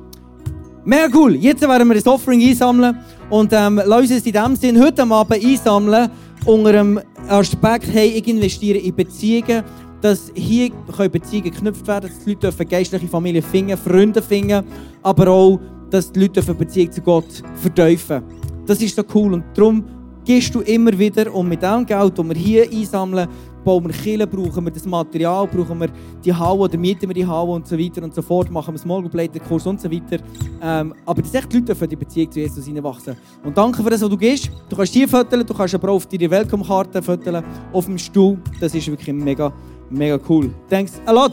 Mega 0.84 1.08
cool. 1.14 1.34
Jetzt 1.36 1.60
werden 1.62 1.88
wir 1.88 1.94
das 1.94 2.06
Offering 2.06 2.40
einsammeln. 2.40 2.96
Und 3.30 3.52
ähm, 3.52 3.80
lass 3.84 4.10
uns 4.10 4.24
in 4.24 4.32
dem 4.32 4.56
Sinn 4.56 4.80
heute 4.82 5.02
Abend 5.02 5.44
einsammeln 5.44 6.10
unter 6.46 6.72
dem 6.72 7.00
Aspekt, 7.28 7.88
hey, 7.92 8.08
ich 8.08 8.26
investiere 8.26 8.78
in 8.78 8.94
Beziehungen, 8.94 9.62
dass 10.00 10.30
hier 10.34 10.70
Beziehungen 11.10 11.50
geknüpft 11.50 11.86
werden, 11.86 12.08
dass 12.08 12.24
die 12.24 12.30
Leute 12.30 12.40
dürfen 12.40 12.68
geistliche 12.68 13.08
Familie 13.08 13.42
finden, 13.42 13.76
Freunde 13.76 14.22
finden, 14.22 14.64
aber 15.02 15.28
auch, 15.28 15.60
dass 15.90 16.10
die 16.10 16.20
Leute 16.20 16.34
dürfen 16.34 16.56
Beziehung 16.56 16.92
zu 16.92 17.02
Gott 17.02 17.42
verteufeln. 17.56 18.22
Das 18.66 18.80
ist 18.80 18.96
so 18.96 19.02
cool 19.14 19.34
und 19.34 19.44
darum 19.54 19.84
gehst 20.28 20.54
du 20.54 20.60
immer 20.60 20.96
wieder 20.98 21.34
und 21.34 21.48
mit 21.48 21.62
dem 21.62 21.86
Geld, 21.86 22.18
das 22.18 22.28
wir 22.28 22.34
hier 22.34 22.70
einsammeln, 22.70 23.26
bauen 23.64 23.86
wir 23.86 23.94
Kille, 23.94 24.26
brauchen 24.26 24.62
wir 24.62 24.70
das 24.70 24.84
Material, 24.84 25.46
brauchen 25.46 25.80
wir 25.80 25.88
die 26.22 26.34
Halle 26.34 26.58
oder 26.58 26.76
mieten 26.76 27.08
wir 27.08 27.14
die 27.14 27.26
Halle 27.26 27.50
und 27.50 27.66
so 27.66 27.78
weiter 27.78 28.02
und 28.02 28.14
so 28.14 28.20
fort, 28.20 28.50
machen 28.50 28.74
wir 28.74 28.78
Small 28.78 29.08
Group 29.08 29.48
Kurs 29.48 29.66
und 29.66 29.80
so 29.80 29.90
weiter. 29.90 30.22
Ähm, 30.60 30.92
aber 31.06 31.22
dass 31.22 31.32
echt 31.32 31.50
die 31.50 31.60
Leute 31.60 31.74
für 31.74 31.88
die 31.88 31.96
Beziehung 31.96 32.30
zu 32.30 32.40
Jesus 32.40 32.66
hineinwachsen. 32.66 33.16
Und 33.42 33.56
danke 33.56 33.82
für 33.82 33.88
das, 33.88 34.02
was 34.02 34.10
du 34.10 34.18
gehst. 34.18 34.50
Du 34.68 34.76
kannst 34.76 34.92
hier 34.92 35.08
fotografieren, 35.08 35.46
du 35.46 35.54
kannst 35.54 35.74
aber 35.74 35.92
auf 35.92 36.04
deine 36.04 36.30
Welcome-Karte 36.30 37.00
fotografieren, 37.00 37.44
auf 37.72 37.86
dem 37.86 37.96
Stuhl. 37.96 38.36
Das 38.60 38.74
ist 38.74 38.86
wirklich 38.86 39.16
mega, 39.16 39.50
mega 39.88 40.20
cool. 40.28 40.50
Thanks 40.68 41.00
a 41.06 41.12
lot! 41.12 41.32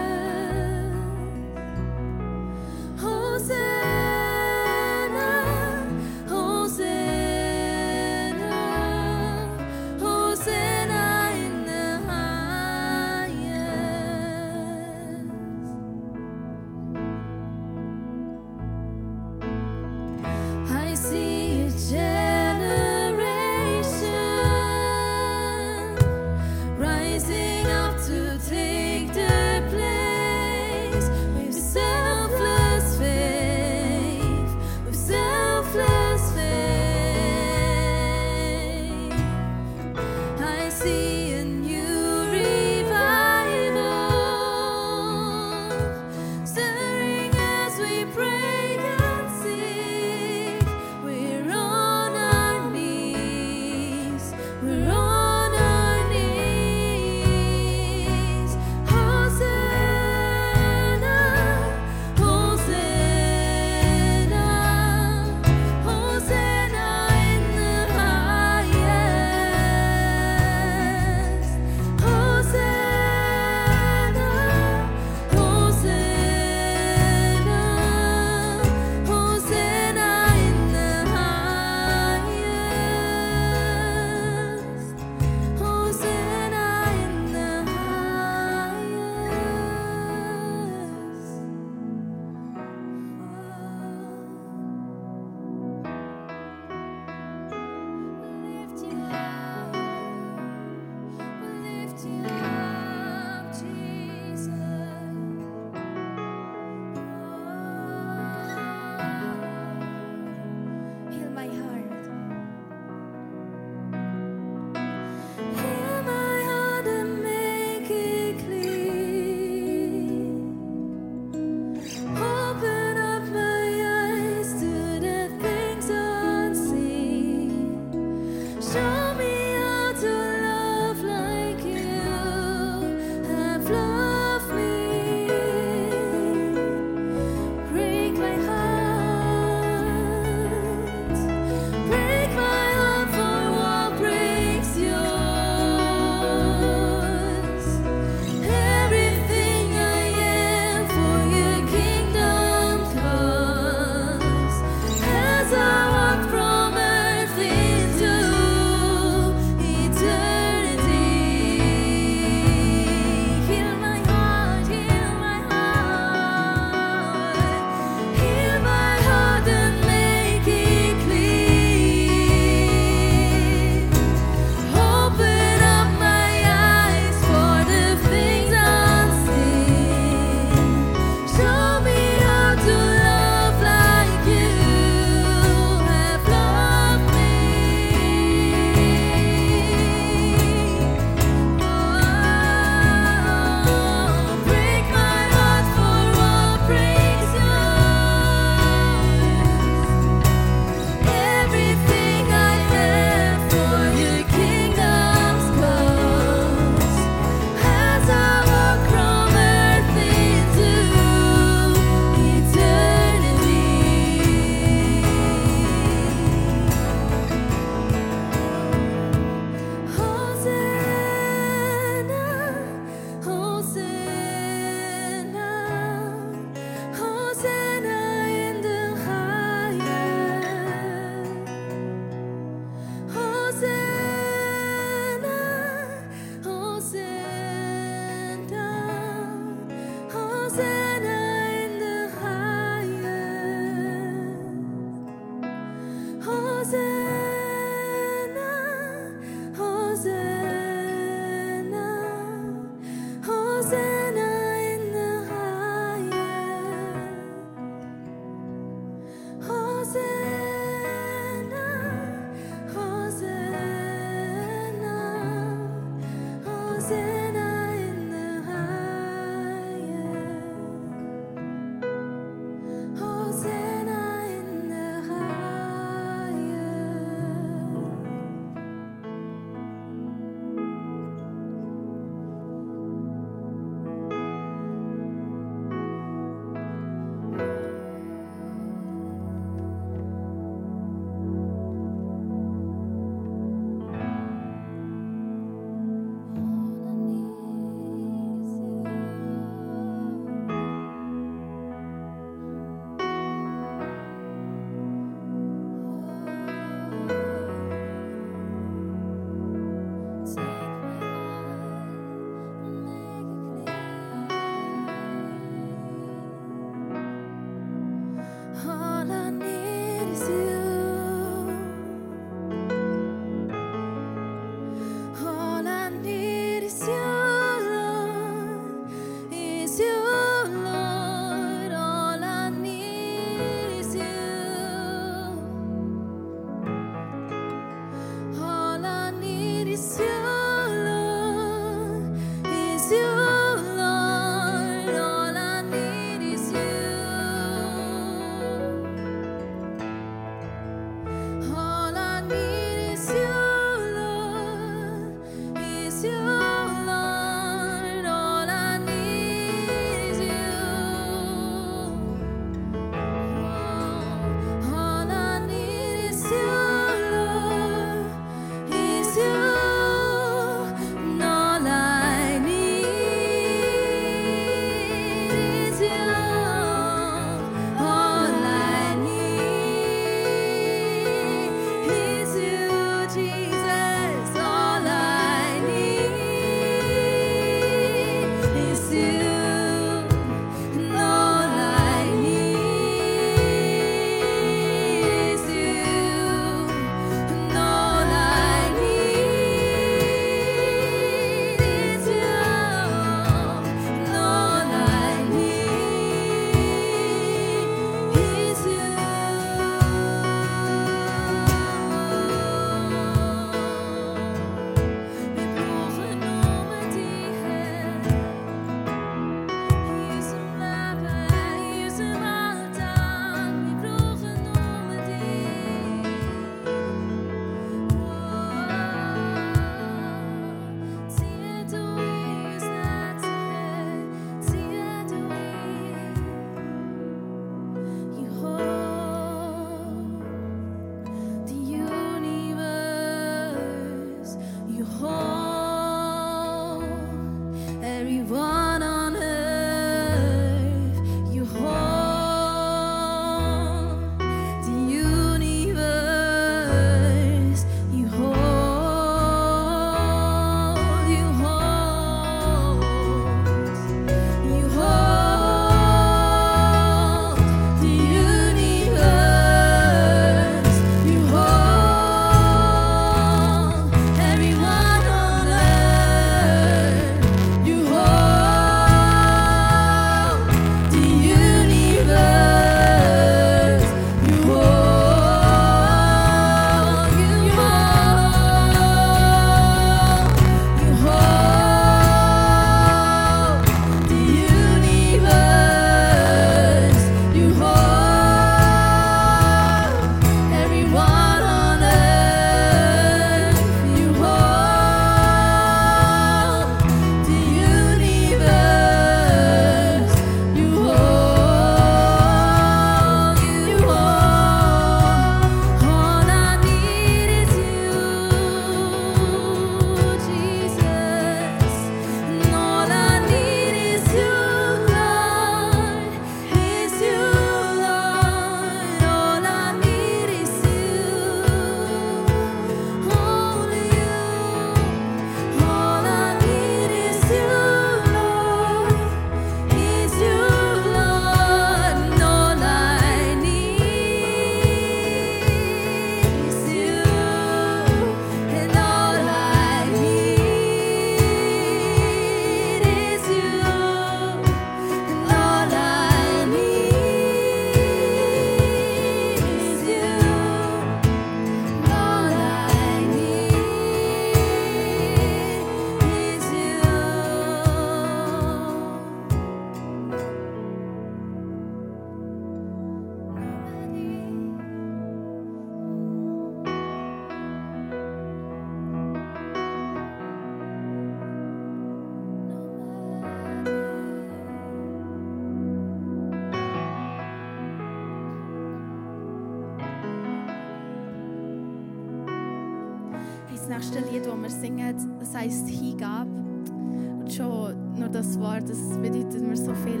Nächste 593.90 594.12
Lied, 594.12 594.26
das 594.26 594.42
wir 594.42 594.50
singen, 594.50 595.18
das 595.20 595.34
heisst 595.34 595.68
Hingabe. 595.68 596.30
Und 596.30 597.32
schon 597.32 597.98
nur 597.98 598.08
das 598.08 598.38
Wort, 598.40 598.68
das 598.68 598.78
bedeutet 599.00 599.42
mir 599.46 599.56
so 599.56 599.74
viel. 599.74 600.00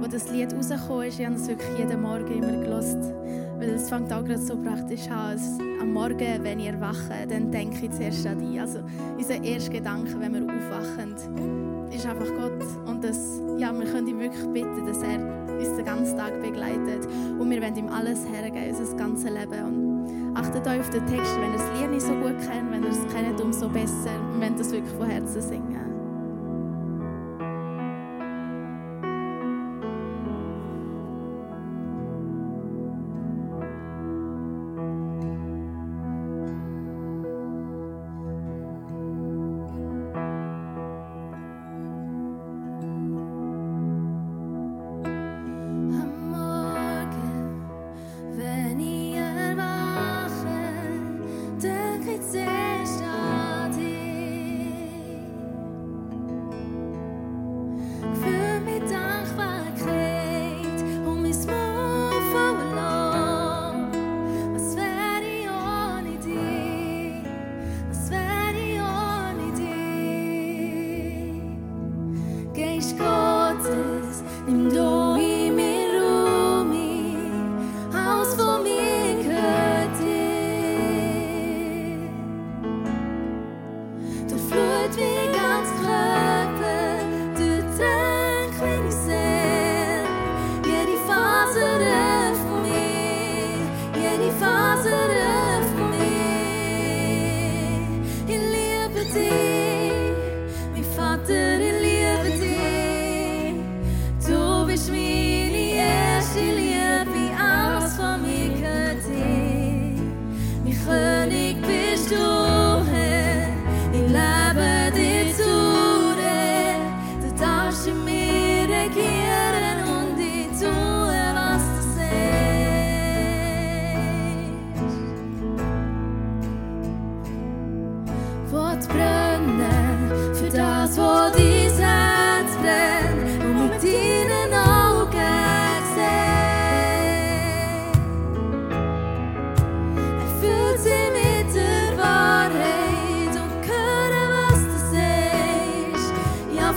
Wo 0.00 0.06
das 0.06 0.30
Lied 0.30 0.54
rausgekommen 0.54 1.08
ist, 1.08 1.18
ich 1.18 1.26
habe 1.26 1.36
es 1.36 1.46
wirklich 1.46 1.78
jeden 1.78 2.02
Morgen 2.02 2.32
immer 2.32 2.64
gelost. 2.64 2.98
Weil 3.58 3.70
es 3.70 3.88
fängt 3.88 4.12
auch 4.12 4.24
gerade 4.24 4.38
so 4.38 4.56
praktisch 4.56 5.08
an. 5.08 5.38
Am 5.80 5.92
Morgen, 5.92 6.42
wenn 6.42 6.60
ich 6.60 6.68
erwache, 6.68 7.26
dann 7.28 7.50
denke 7.50 7.86
ich 7.86 7.90
zuerst 7.90 8.26
an 8.26 8.38
dich. 8.38 8.58
Also 8.58 8.80
unser 9.18 9.42
erster 9.42 9.72
Gedanke, 9.72 10.18
wenn 10.18 10.32
wir 10.32 10.54
aufwachen, 10.54 11.90
ist 11.90 12.06
einfach 12.06 12.26
Gott. 12.26 12.86
Und 12.86 13.04
das, 13.04 13.40
ja, 13.58 13.72
wir 13.78 13.86
können 13.86 14.08
ihm 14.08 14.20
wirklich 14.20 14.46
bitten, 14.46 14.86
dass 14.86 15.02
er 15.02 15.18
uns 15.58 15.76
den 15.76 15.84
ganzen 15.84 16.16
Tag 16.16 16.40
begleitet. 16.40 17.06
Und 17.38 17.50
wir 17.50 17.60
wollen 17.60 17.76
ihm 17.76 17.88
alles 17.88 18.26
hergeben, 18.26 18.74
unser 18.78 18.96
ganzes 18.96 19.30
Leben. 19.30 19.64
Und 19.64 19.89
achtet 20.34 20.66
euch 20.66 20.80
auf 20.80 20.90
den 20.90 21.06
Text, 21.06 21.36
wenn 21.40 21.52
ihr 21.52 21.58
das 21.58 21.80
Lied 21.80 21.90
nicht 21.90 22.06
so 22.06 22.12
gut 22.14 22.38
kennt, 22.38 22.70
wenn 22.70 22.82
ihr 22.82 22.90
es 22.90 23.06
kennt, 23.12 23.40
umso 23.40 23.68
besser. 23.68 24.10
Und 24.32 24.40
wenn 24.40 24.56
das 24.56 24.70
wirklich 24.70 24.94
von 24.94 25.08
Herzen 25.08 25.40
singen. 25.40 25.89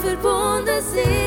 verbunden 0.04 0.82
sind. 0.82 1.23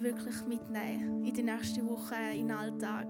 Lied 0.00 0.14
wirklich 0.14 0.46
mitnehmen 0.46 1.24
in 1.24 1.34
die 1.34 1.42
nächste 1.42 1.86
Woche, 1.86 2.14
in 2.34 2.48
den 2.48 2.56
Alltag. 2.56 3.06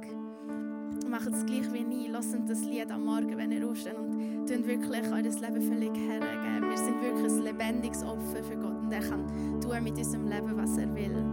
Machen 1.09 1.35
es 1.35 1.47
gleich 1.47 1.73
wie 1.73 1.85
nie, 1.85 2.09
lassen 2.09 2.47
das 2.47 2.65
Lied 2.65 2.91
am 2.91 3.05
Morgen, 3.05 3.37
wenn 3.37 3.53
ihr 3.53 3.67
aufsteht 3.69 3.97
und 3.97 4.47
tun 4.47 4.67
wirklich 4.67 5.05
euer 5.11 5.23
Leben 5.23 5.63
völlig 5.63 5.97
hergeben. 5.97 6.69
Wir 6.69 6.77
sind 6.77 7.03
wirklich 7.03 7.33
ein 7.33 7.43
lebendiges 7.43 8.03
Opfer 8.03 8.43
für 8.43 8.57
Gott 8.57 8.77
und 8.83 8.93
er 8.93 9.01
kann 9.01 9.27
tun 9.61 9.83
mit 9.83 9.97
unserem 9.97 10.27
Leben, 10.27 10.57
was 10.57 10.77
er 10.79 10.95
will. 10.95 11.25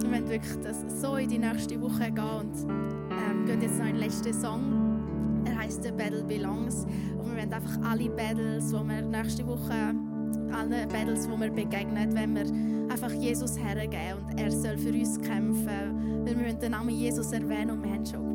Wir 0.00 0.10
wollen 0.10 0.28
wirklich 0.28 0.56
das 0.62 0.84
so 1.00 1.16
in 1.16 1.28
die 1.28 1.38
nächste 1.38 1.80
Woche 1.80 2.10
gehen 2.10 2.24
und 2.24 2.70
ähm, 3.10 3.46
gehen 3.46 3.62
jetzt 3.62 3.78
noch 3.78 3.86
in 3.86 3.92
den 3.92 4.00
letzten 4.00 4.34
Song. 4.34 5.42
Er 5.44 5.58
heißt 5.58 5.82
The 5.82 5.92
Battle 5.92 6.24
Belongs 6.24 6.84
und 7.18 7.26
wir 7.30 7.36
wollen 7.36 7.52
einfach 7.52 7.90
alle 7.90 8.08
Battles, 8.10 8.68
die 8.68 8.74
wir 8.74 9.02
nächste 9.02 9.46
Woche 9.46 9.94
allen 10.52 10.88
Battles, 10.88 11.26
die 11.26 11.40
wir 11.40 11.50
begegnen, 11.50 12.14
wenn 12.14 12.34
wir 12.34 12.71
einfach 12.92 13.12
Jesus 13.12 13.58
hergeben 13.58 14.22
und 14.28 14.38
er 14.38 14.52
soll 14.52 14.76
für 14.76 14.90
uns 14.90 15.18
kämpfen, 15.22 16.26
weil 16.26 16.38
wir 16.38 16.52
den 16.52 16.72
Namen 16.72 16.90
Jesus 16.90 17.32
erwähnen 17.32 17.70
und 17.70 17.82
wir 17.82 17.90
haben 17.90 18.04
schon 18.04 18.31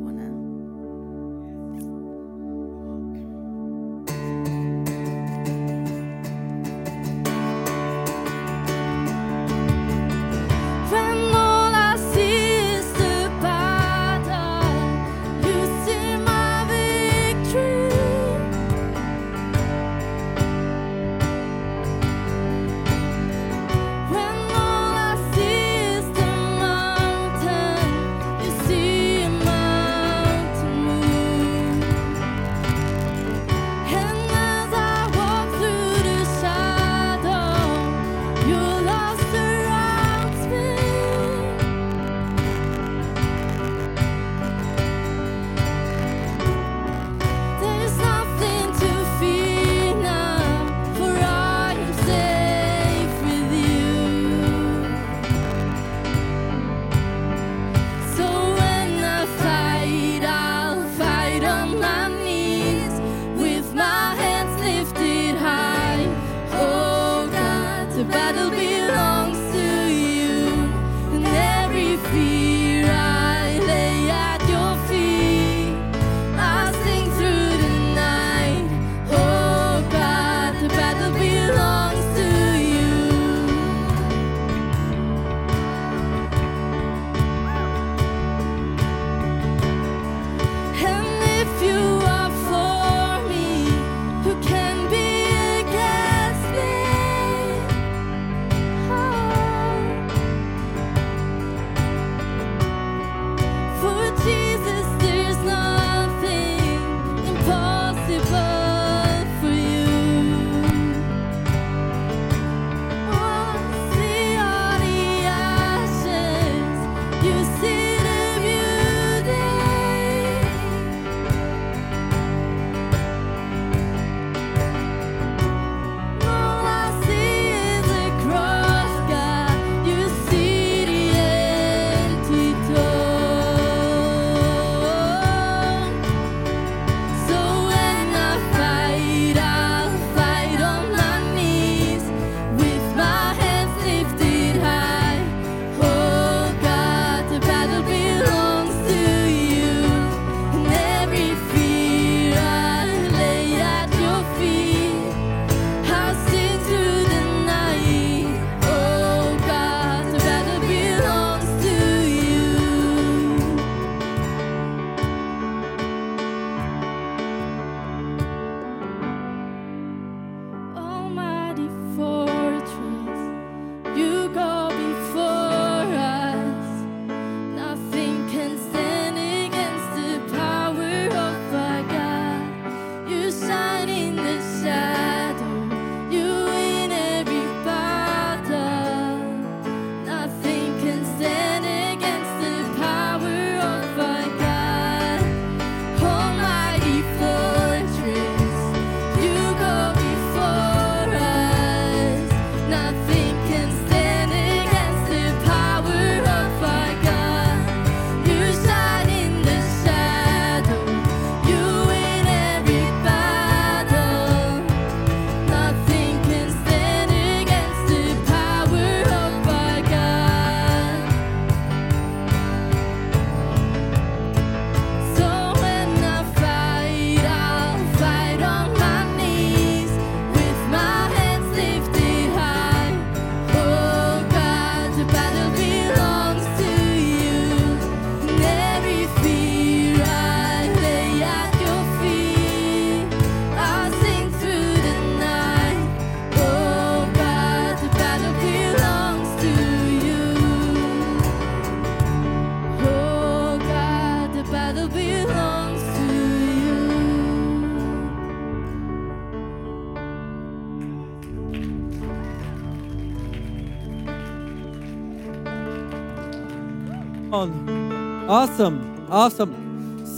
Awesome, 268.58 268.80
awesome. 269.08 269.52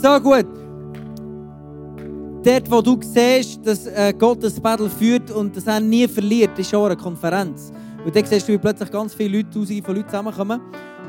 So 0.01 0.19
gut. 0.19 0.47
Dort, 2.43 2.71
wo 2.71 2.81
du 2.81 2.97
siehst, 2.99 3.59
dass 3.63 3.85
äh, 3.85 4.11
Gott 4.17 4.43
das 4.43 4.59
Battle 4.59 4.89
führt 4.89 5.29
und 5.29 5.55
dass 5.55 5.67
er 5.67 5.79
nie 5.79 6.07
verliert, 6.07 6.57
ist 6.57 6.73
auch 6.73 6.87
eine 6.87 6.97
Konferenz. 6.97 7.71
Und 8.03 8.15
dann 8.15 8.25
siehst 8.25 8.47
du, 8.47 8.53
wie 8.53 8.57
plötzlich 8.57 8.89
ganz 8.89 9.13
viele 9.13 9.37
Leute, 9.37 9.51
tausende 9.51 9.83
von 9.83 9.95
Leuten 9.95 10.09
zusammenkommen. 10.09 10.59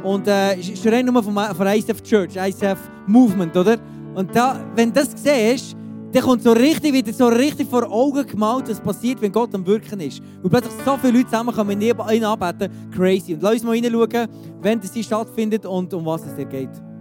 Und 0.03 0.29
äh, 0.29 0.61
ist 0.61 0.87
rein 0.87 1.07
nur 1.07 1.23
von, 1.23 1.35
von 1.35 1.67
ICF 1.69 2.03
Church, 2.03 2.37
ICF 2.37 2.79
Movement, 3.07 3.57
oder? 3.57 3.79
Und 4.15 4.37
da, 4.37 4.61
wenn 4.77 4.93
du 4.93 5.01
das 5.01 5.13
siehst, 5.15 5.75
dann 6.13 6.23
kommt 6.23 6.43
so 6.43 6.53
richtig, 6.53 6.93
wieder 6.93 7.15
so 7.15 7.29
richtig 7.29 7.67
vor 7.67 7.91
Augen 7.91 8.27
gemalt, 8.27 8.69
was 8.69 8.79
passiert, 8.79 9.23
wenn 9.23 9.33
Gott 9.33 9.55
am 9.55 9.67
Wirken 9.67 10.01
ist. 10.01 10.21
Und 10.43 10.51
plötzlich 10.51 10.75
so 10.85 10.99
viele 10.99 11.15
Leute 11.15 11.31
zusammenkommen, 11.31 11.81
ihn 11.81 11.95
ihn 12.13 12.25
anbeten, 12.25 12.71
crazy. 12.95 13.33
Und 13.33 13.43
lass 13.43 13.53
uns 13.53 13.65
mal 13.65 13.79
reinschauen, 13.79 14.29
wenn 14.61 14.79
das 14.79 14.93
hier 14.93 15.03
stattfindet 15.03 15.65
und 15.65 15.95
um 15.95 16.05
was 16.05 16.27
es 16.27 16.37
dir 16.37 16.45
geht. 16.45 16.92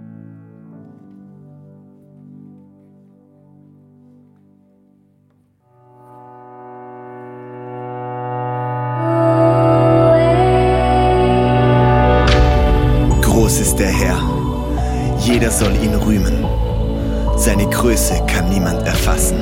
Seine 17.41 17.67
Größe 17.67 18.21
kann 18.27 18.49
niemand 18.49 18.85
erfassen. 18.85 19.35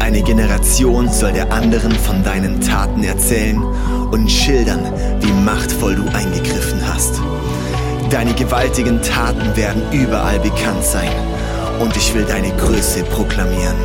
Eine 0.00 0.22
Generation 0.22 1.06
soll 1.12 1.32
der 1.32 1.52
anderen 1.52 1.92
von 1.92 2.24
deinen 2.24 2.62
Taten 2.62 3.04
erzählen 3.04 3.62
und 4.10 4.32
schildern, 4.32 4.90
wie 5.20 5.30
machtvoll 5.44 5.96
du 5.96 6.04
eingegriffen 6.16 6.80
hast. 6.88 7.20
Deine 8.08 8.32
gewaltigen 8.32 9.02
Taten 9.02 9.54
werden 9.54 9.82
überall 9.92 10.38
bekannt 10.40 10.82
sein 10.82 11.10
und 11.78 11.94
ich 11.94 12.14
will 12.14 12.24
deine 12.24 12.56
Größe 12.56 13.02
proklamieren. 13.02 13.76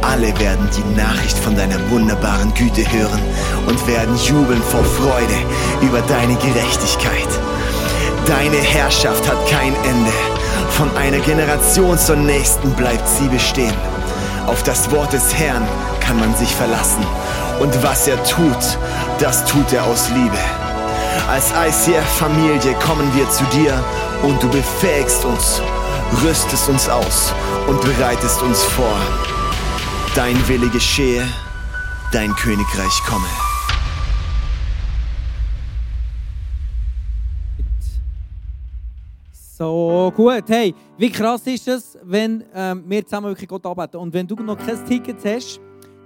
Alle 0.00 0.28
werden 0.40 0.70
die 0.74 0.98
Nachricht 0.98 1.36
von 1.36 1.54
deiner 1.54 1.78
wunderbaren 1.90 2.54
Güte 2.54 2.90
hören 2.92 3.20
und 3.66 3.86
werden 3.86 4.16
jubeln 4.24 4.62
vor 4.62 4.84
Freude 4.84 5.36
über 5.82 6.00
deine 6.08 6.36
Gerechtigkeit. 6.36 7.28
Deine 8.24 8.56
Herrschaft 8.56 9.28
hat 9.28 9.46
kein 9.50 9.74
Ende. 9.84 10.35
Von 10.76 10.94
einer 10.94 11.20
Generation 11.20 11.98
zur 11.98 12.16
nächsten 12.16 12.70
bleibt 12.72 13.08
sie 13.08 13.26
bestehen. 13.28 13.72
Auf 14.46 14.62
das 14.62 14.90
Wort 14.90 15.10
des 15.10 15.34
Herrn 15.34 15.66
kann 16.00 16.20
man 16.20 16.36
sich 16.36 16.54
verlassen. 16.54 17.02
Und 17.58 17.82
was 17.82 18.06
er 18.06 18.22
tut, 18.24 18.78
das 19.18 19.46
tut 19.46 19.72
er 19.72 19.84
aus 19.84 20.10
Liebe. 20.10 20.38
Als 21.30 21.50
ICF-Familie 21.52 22.74
kommen 22.74 23.10
wir 23.14 23.26
zu 23.30 23.44
dir 23.44 23.82
und 24.22 24.42
du 24.42 24.50
befähigst 24.50 25.24
uns, 25.24 25.62
rüstest 26.22 26.68
uns 26.68 26.90
aus 26.90 27.32
und 27.68 27.80
bereitest 27.80 28.42
uns 28.42 28.62
vor. 28.62 29.00
Dein 30.14 30.36
Wille 30.46 30.68
geschehe, 30.68 31.26
dein 32.12 32.36
Königreich 32.36 33.02
komme. 33.08 33.45
So 39.58 40.12
gut. 40.14 40.44
Hey, 40.48 40.74
wie 40.98 41.08
krass 41.08 41.46
ist 41.46 41.66
es, 41.66 41.98
wenn 42.02 42.44
ähm, 42.52 42.84
wir 42.86 43.02
zusammen 43.06 43.28
wirklich 43.28 43.48
Gott 43.48 43.64
arbeiten? 43.64 43.96
Und 43.96 44.12
wenn 44.12 44.26
du 44.26 44.34
noch 44.34 44.58
kein 44.58 44.84
Ticket 44.84 45.16
hast, 45.24 45.58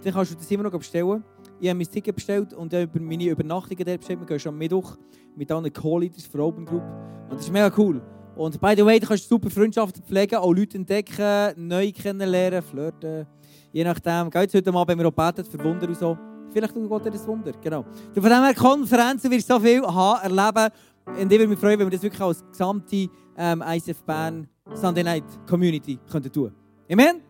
dann 0.04 0.12
kannst 0.12 0.30
du 0.30 0.36
das 0.36 0.48
immer 0.52 0.62
noch 0.62 0.70
bestellen. 0.70 1.24
Ich 1.58 1.68
habe 1.68 1.76
mein 1.76 1.90
Ticket 1.90 2.14
bestellt 2.14 2.54
und 2.54 2.72
über 2.72 3.00
meine 3.00 3.24
Übernachtungen 3.24 3.84
dort 3.84 3.98
bestellt. 3.98 4.20
Wir 4.20 4.26
gehen 4.26 4.38
schon 4.38 4.52
am 4.52 4.58
Mittwoch 4.58 4.96
mit 5.34 5.50
anderen 5.50 5.72
Co-Leaders 5.72 6.26
für 6.26 6.38
Open 6.38 6.64
Group. 6.64 6.84
Und 7.28 7.32
das 7.32 7.40
ist 7.40 7.50
mega 7.50 7.72
cool. 7.76 8.00
Und 8.36 8.60
by 8.60 8.74
the 8.76 8.86
way, 8.86 9.00
du 9.00 9.08
kannst 9.08 9.28
super 9.28 9.50
Freundschaften 9.50 10.04
pflegen, 10.04 10.36
auch 10.36 10.52
Leute 10.52 10.78
entdecken, 10.78 11.54
neu 11.56 11.90
kennenlernen, 11.90 12.62
flirten. 12.62 13.26
Je 13.72 13.82
nachdem. 13.82 14.30
Geh 14.30 14.42
jetzt 14.42 14.54
heute 14.54 14.70
Abend, 14.72 14.88
wenn 14.90 14.98
wir 15.00 15.08
auch 15.08 15.32
beten 15.32 15.44
für 15.44 15.58
Wunder 15.64 15.88
und 15.88 15.98
so. 15.98 16.16
Vielleicht 16.52 16.72
tut 16.72 16.88
Gott 16.88 17.04
dir 17.04 17.10
das 17.10 17.26
Wunder. 17.26 17.50
Genau. 17.60 17.84
Von 18.14 18.22
dem 18.22 18.44
her, 18.44 18.54
Konferenzen 18.54 19.28
wirst 19.28 19.50
du 19.50 19.54
so 19.54 19.60
viel 19.60 19.82
haben, 19.82 20.22
erleben. 20.22 20.72
Und 21.06 21.32
ich 21.32 21.38
würde 21.38 21.48
mich 21.48 21.58
freuen, 21.58 21.78
wenn 21.78 21.86
wir 21.86 21.90
das 21.90 22.02
wirklich 22.02 22.22
als 22.22 22.44
gesamte 22.48 23.08
ähm, 23.40 23.64
ICF 23.66 24.02
Bern 24.02 24.46
Sunday 24.74 25.02
Night 25.02 25.24
Community 25.48 25.98
könnten 26.10 26.30
tun. 26.30 26.52
Amen? 26.90 27.22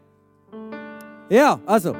Ja, 1.30 1.60
also. 1.64 1.94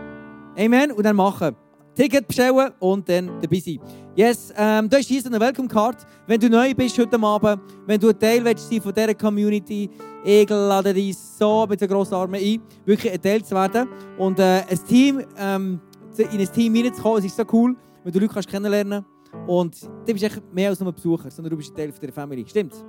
Amen. 0.58 0.90
Und 0.90 1.04
dann 1.04 1.14
machen. 1.14 1.54
Ticket 1.94 2.26
bestellen 2.26 2.70
und 2.80 3.08
dann 3.08 3.30
dabei 3.40 3.58
sein. 3.61 3.78
Yes, 4.16 4.52
ähm, 4.56 4.88
da 4.88 4.96
ist 4.96 5.08
hier 5.08 5.20
so 5.22 5.28
eine 5.28 5.38
Welcome 5.38 5.68
Card. 5.68 6.06
Wenn 6.26 6.40
du 6.40 6.48
neu 6.48 6.74
bist 6.74 6.98
heute 6.98 7.20
Abend, 7.20 7.62
wenn 7.86 8.00
du 8.00 8.08
ein 8.08 8.18
Teil 8.18 8.44
willst 8.44 8.68
sein 8.68 8.80
von 8.80 8.92
dieser 8.92 9.14
Community, 9.14 9.88
ich 10.24 10.48
lade 10.48 10.92
dich 10.92 11.16
so 11.16 11.66
mit 11.68 11.80
den 11.80 11.88
grossen 11.88 12.14
Armen 12.14 12.40
ein, 12.40 12.61
wirklich 12.84 13.12
ein 13.12 13.20
Teil 13.20 13.44
zu 13.44 13.54
werden. 13.54 13.88
Und 14.18 14.38
äh, 14.38 14.62
ein 14.68 14.84
Team, 14.88 15.22
ähm, 15.36 15.80
in 16.16 16.40
ein 16.40 16.52
Team 16.52 16.74
hineinzukommen, 16.74 17.18
es 17.18 17.26
ist 17.26 17.36
so 17.36 17.44
cool, 17.52 17.76
wenn 18.02 18.12
du 18.12 18.18
Leute 18.18 18.34
kannst 18.34 18.48
kennenlernen 18.48 19.04
Und 19.46 19.80
du 19.82 20.12
bist 20.12 20.24
echt 20.24 20.42
mehr 20.52 20.70
als 20.70 20.80
nur 20.80 20.90
ein 20.90 20.94
Besucher, 20.94 21.30
sondern 21.30 21.50
du 21.50 21.56
bist 21.56 21.70
ein 21.72 21.76
Teil 21.76 21.92
von 21.92 22.00
dieser 22.00 22.12
Family. 22.12 22.44
Stimmt's? 22.46 22.84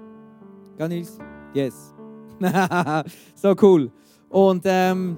Gell, 0.82 0.90
Nils? 0.90 1.20
Yes. 1.54 1.94
so 3.36 3.54
cool. 3.62 3.92
Und 4.30 4.64
ähm, 4.66 5.16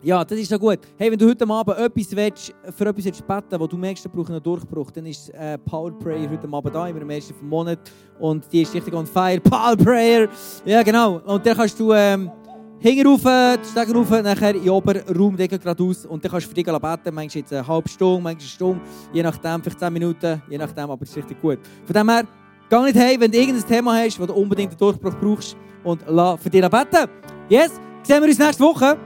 ja, 0.00 0.24
das 0.24 0.38
ist 0.38 0.48
so 0.48 0.58
gut. 0.58 0.78
Hey, 0.96 1.10
wenn 1.10 1.18
du 1.18 1.28
heute 1.28 1.46
Abend 1.46 1.76
etwas 1.76 2.16
willst, 2.16 2.54
für 2.74 2.86
etwas 2.86 3.04
willst 3.04 3.26
beten 3.26 3.60
wo 3.60 3.66
du 3.66 3.76
merkst, 3.76 4.06
du 4.06 4.08
brauchst 4.08 4.30
einen 4.30 4.42
Durchbruch, 4.42 4.90
dann 4.90 5.04
ist 5.04 5.28
äh, 5.34 5.58
Power 5.58 5.92
Prayer 5.98 6.30
heute 6.30 6.48
Abend 6.50 6.74
da, 6.74 6.88
immer 6.88 7.02
am 7.02 7.10
ersten 7.10 7.34
vom 7.34 7.46
Monat. 7.46 7.78
Und 8.18 8.50
die 8.50 8.62
ist 8.62 8.72
richtig 8.72 8.94
on 8.94 9.04
fire. 9.06 9.38
Power 9.38 9.76
Prayer! 9.76 10.30
Ja, 10.64 10.82
genau. 10.82 11.20
Und 11.26 11.44
dann 11.44 11.54
kannst 11.54 11.78
du 11.78 11.92
ähm, 11.92 12.30
hinten 12.78 13.06
rauf, 13.06 13.20
die 13.20 13.68
Stege 13.68 13.92
rauf, 13.92 14.10
nachher 14.22 14.54
in 14.54 14.62
den 14.62 14.70
oberen 14.70 15.14
Raum 15.14 15.36
geradeaus. 15.36 16.06
Und 16.06 16.24
dann 16.24 16.30
kannst 16.30 16.46
du 16.46 16.48
für 16.48 16.54
dich 16.54 16.64
beten. 16.64 17.14
Manchmal 17.14 17.40
jetzt 17.40 17.52
eine 17.52 17.68
halbe 17.68 17.88
Stunde, 17.90 18.22
manchmal 18.22 18.40
eine 18.40 18.48
Stunde, 18.48 18.80
je 19.12 19.22
nachdem, 19.22 19.62
vielleicht 19.62 19.78
10 19.78 19.92
Minuten, 19.92 20.42
je 20.48 20.56
nachdem, 20.56 20.88
aber 20.88 21.02
es 21.02 21.10
ist 21.10 21.18
richtig 21.18 21.38
gut. 21.42 21.58
Von 21.84 21.92
dem 21.92 22.08
her, 22.08 22.24
geh 22.68 22.80
nicht 22.80 22.96
hey, 22.96 23.20
wenn 23.20 23.30
du 23.30 23.38
irgendein 23.38 23.66
Thema 23.66 23.94
hast, 23.96 24.20
wo 24.20 24.26
du 24.26 24.34
unbedingt 24.34 24.70
einen 24.70 24.78
Durchbruch 24.78 25.14
brauchst 25.20 25.56
und 25.84 26.02
lass 26.06 26.40
für 26.42 26.50
dich 26.50 26.62
beten. 26.62 27.10
Yes, 27.48 27.72
sehen 28.02 28.22
wir 28.22 28.28
uns 28.28 28.38
nächste 28.38 28.62
Woche. 28.62 28.96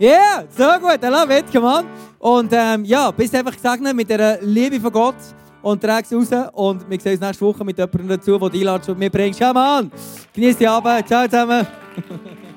Yeah, 0.00 0.44
so 0.48 0.64
gut, 0.80 1.02
I 1.02 1.08
love 1.08 1.36
it, 1.36 1.52
come 1.52 1.66
on. 1.66 1.84
Und 2.18 2.50
ähm, 2.52 2.84
ja, 2.84 3.10
bist 3.10 3.34
einfach 3.34 3.54
gesegnet 3.54 3.94
mit 3.94 4.08
der 4.08 4.40
Liebe 4.42 4.80
von 4.80 4.92
Gott 4.92 5.16
und 5.62 5.82
trägst 5.82 6.12
raus. 6.12 6.28
Und 6.54 6.88
wir 6.88 7.00
sehen 7.00 7.12
uns 7.12 7.20
nächste 7.20 7.44
Woche 7.44 7.64
mit 7.64 7.76
jemandem 7.76 8.08
dazu, 8.08 8.38
der 8.38 8.48
die 8.50 8.58
einladet 8.60 8.88
und 8.88 8.98
mir 8.98 9.10
bringst. 9.10 9.40
Come 9.40 9.60
on, 9.60 9.90
genieß 10.32 10.56
die 10.56 10.66
Abend, 10.66 11.06
ciao 11.06 11.26
zusammen. 11.26 11.66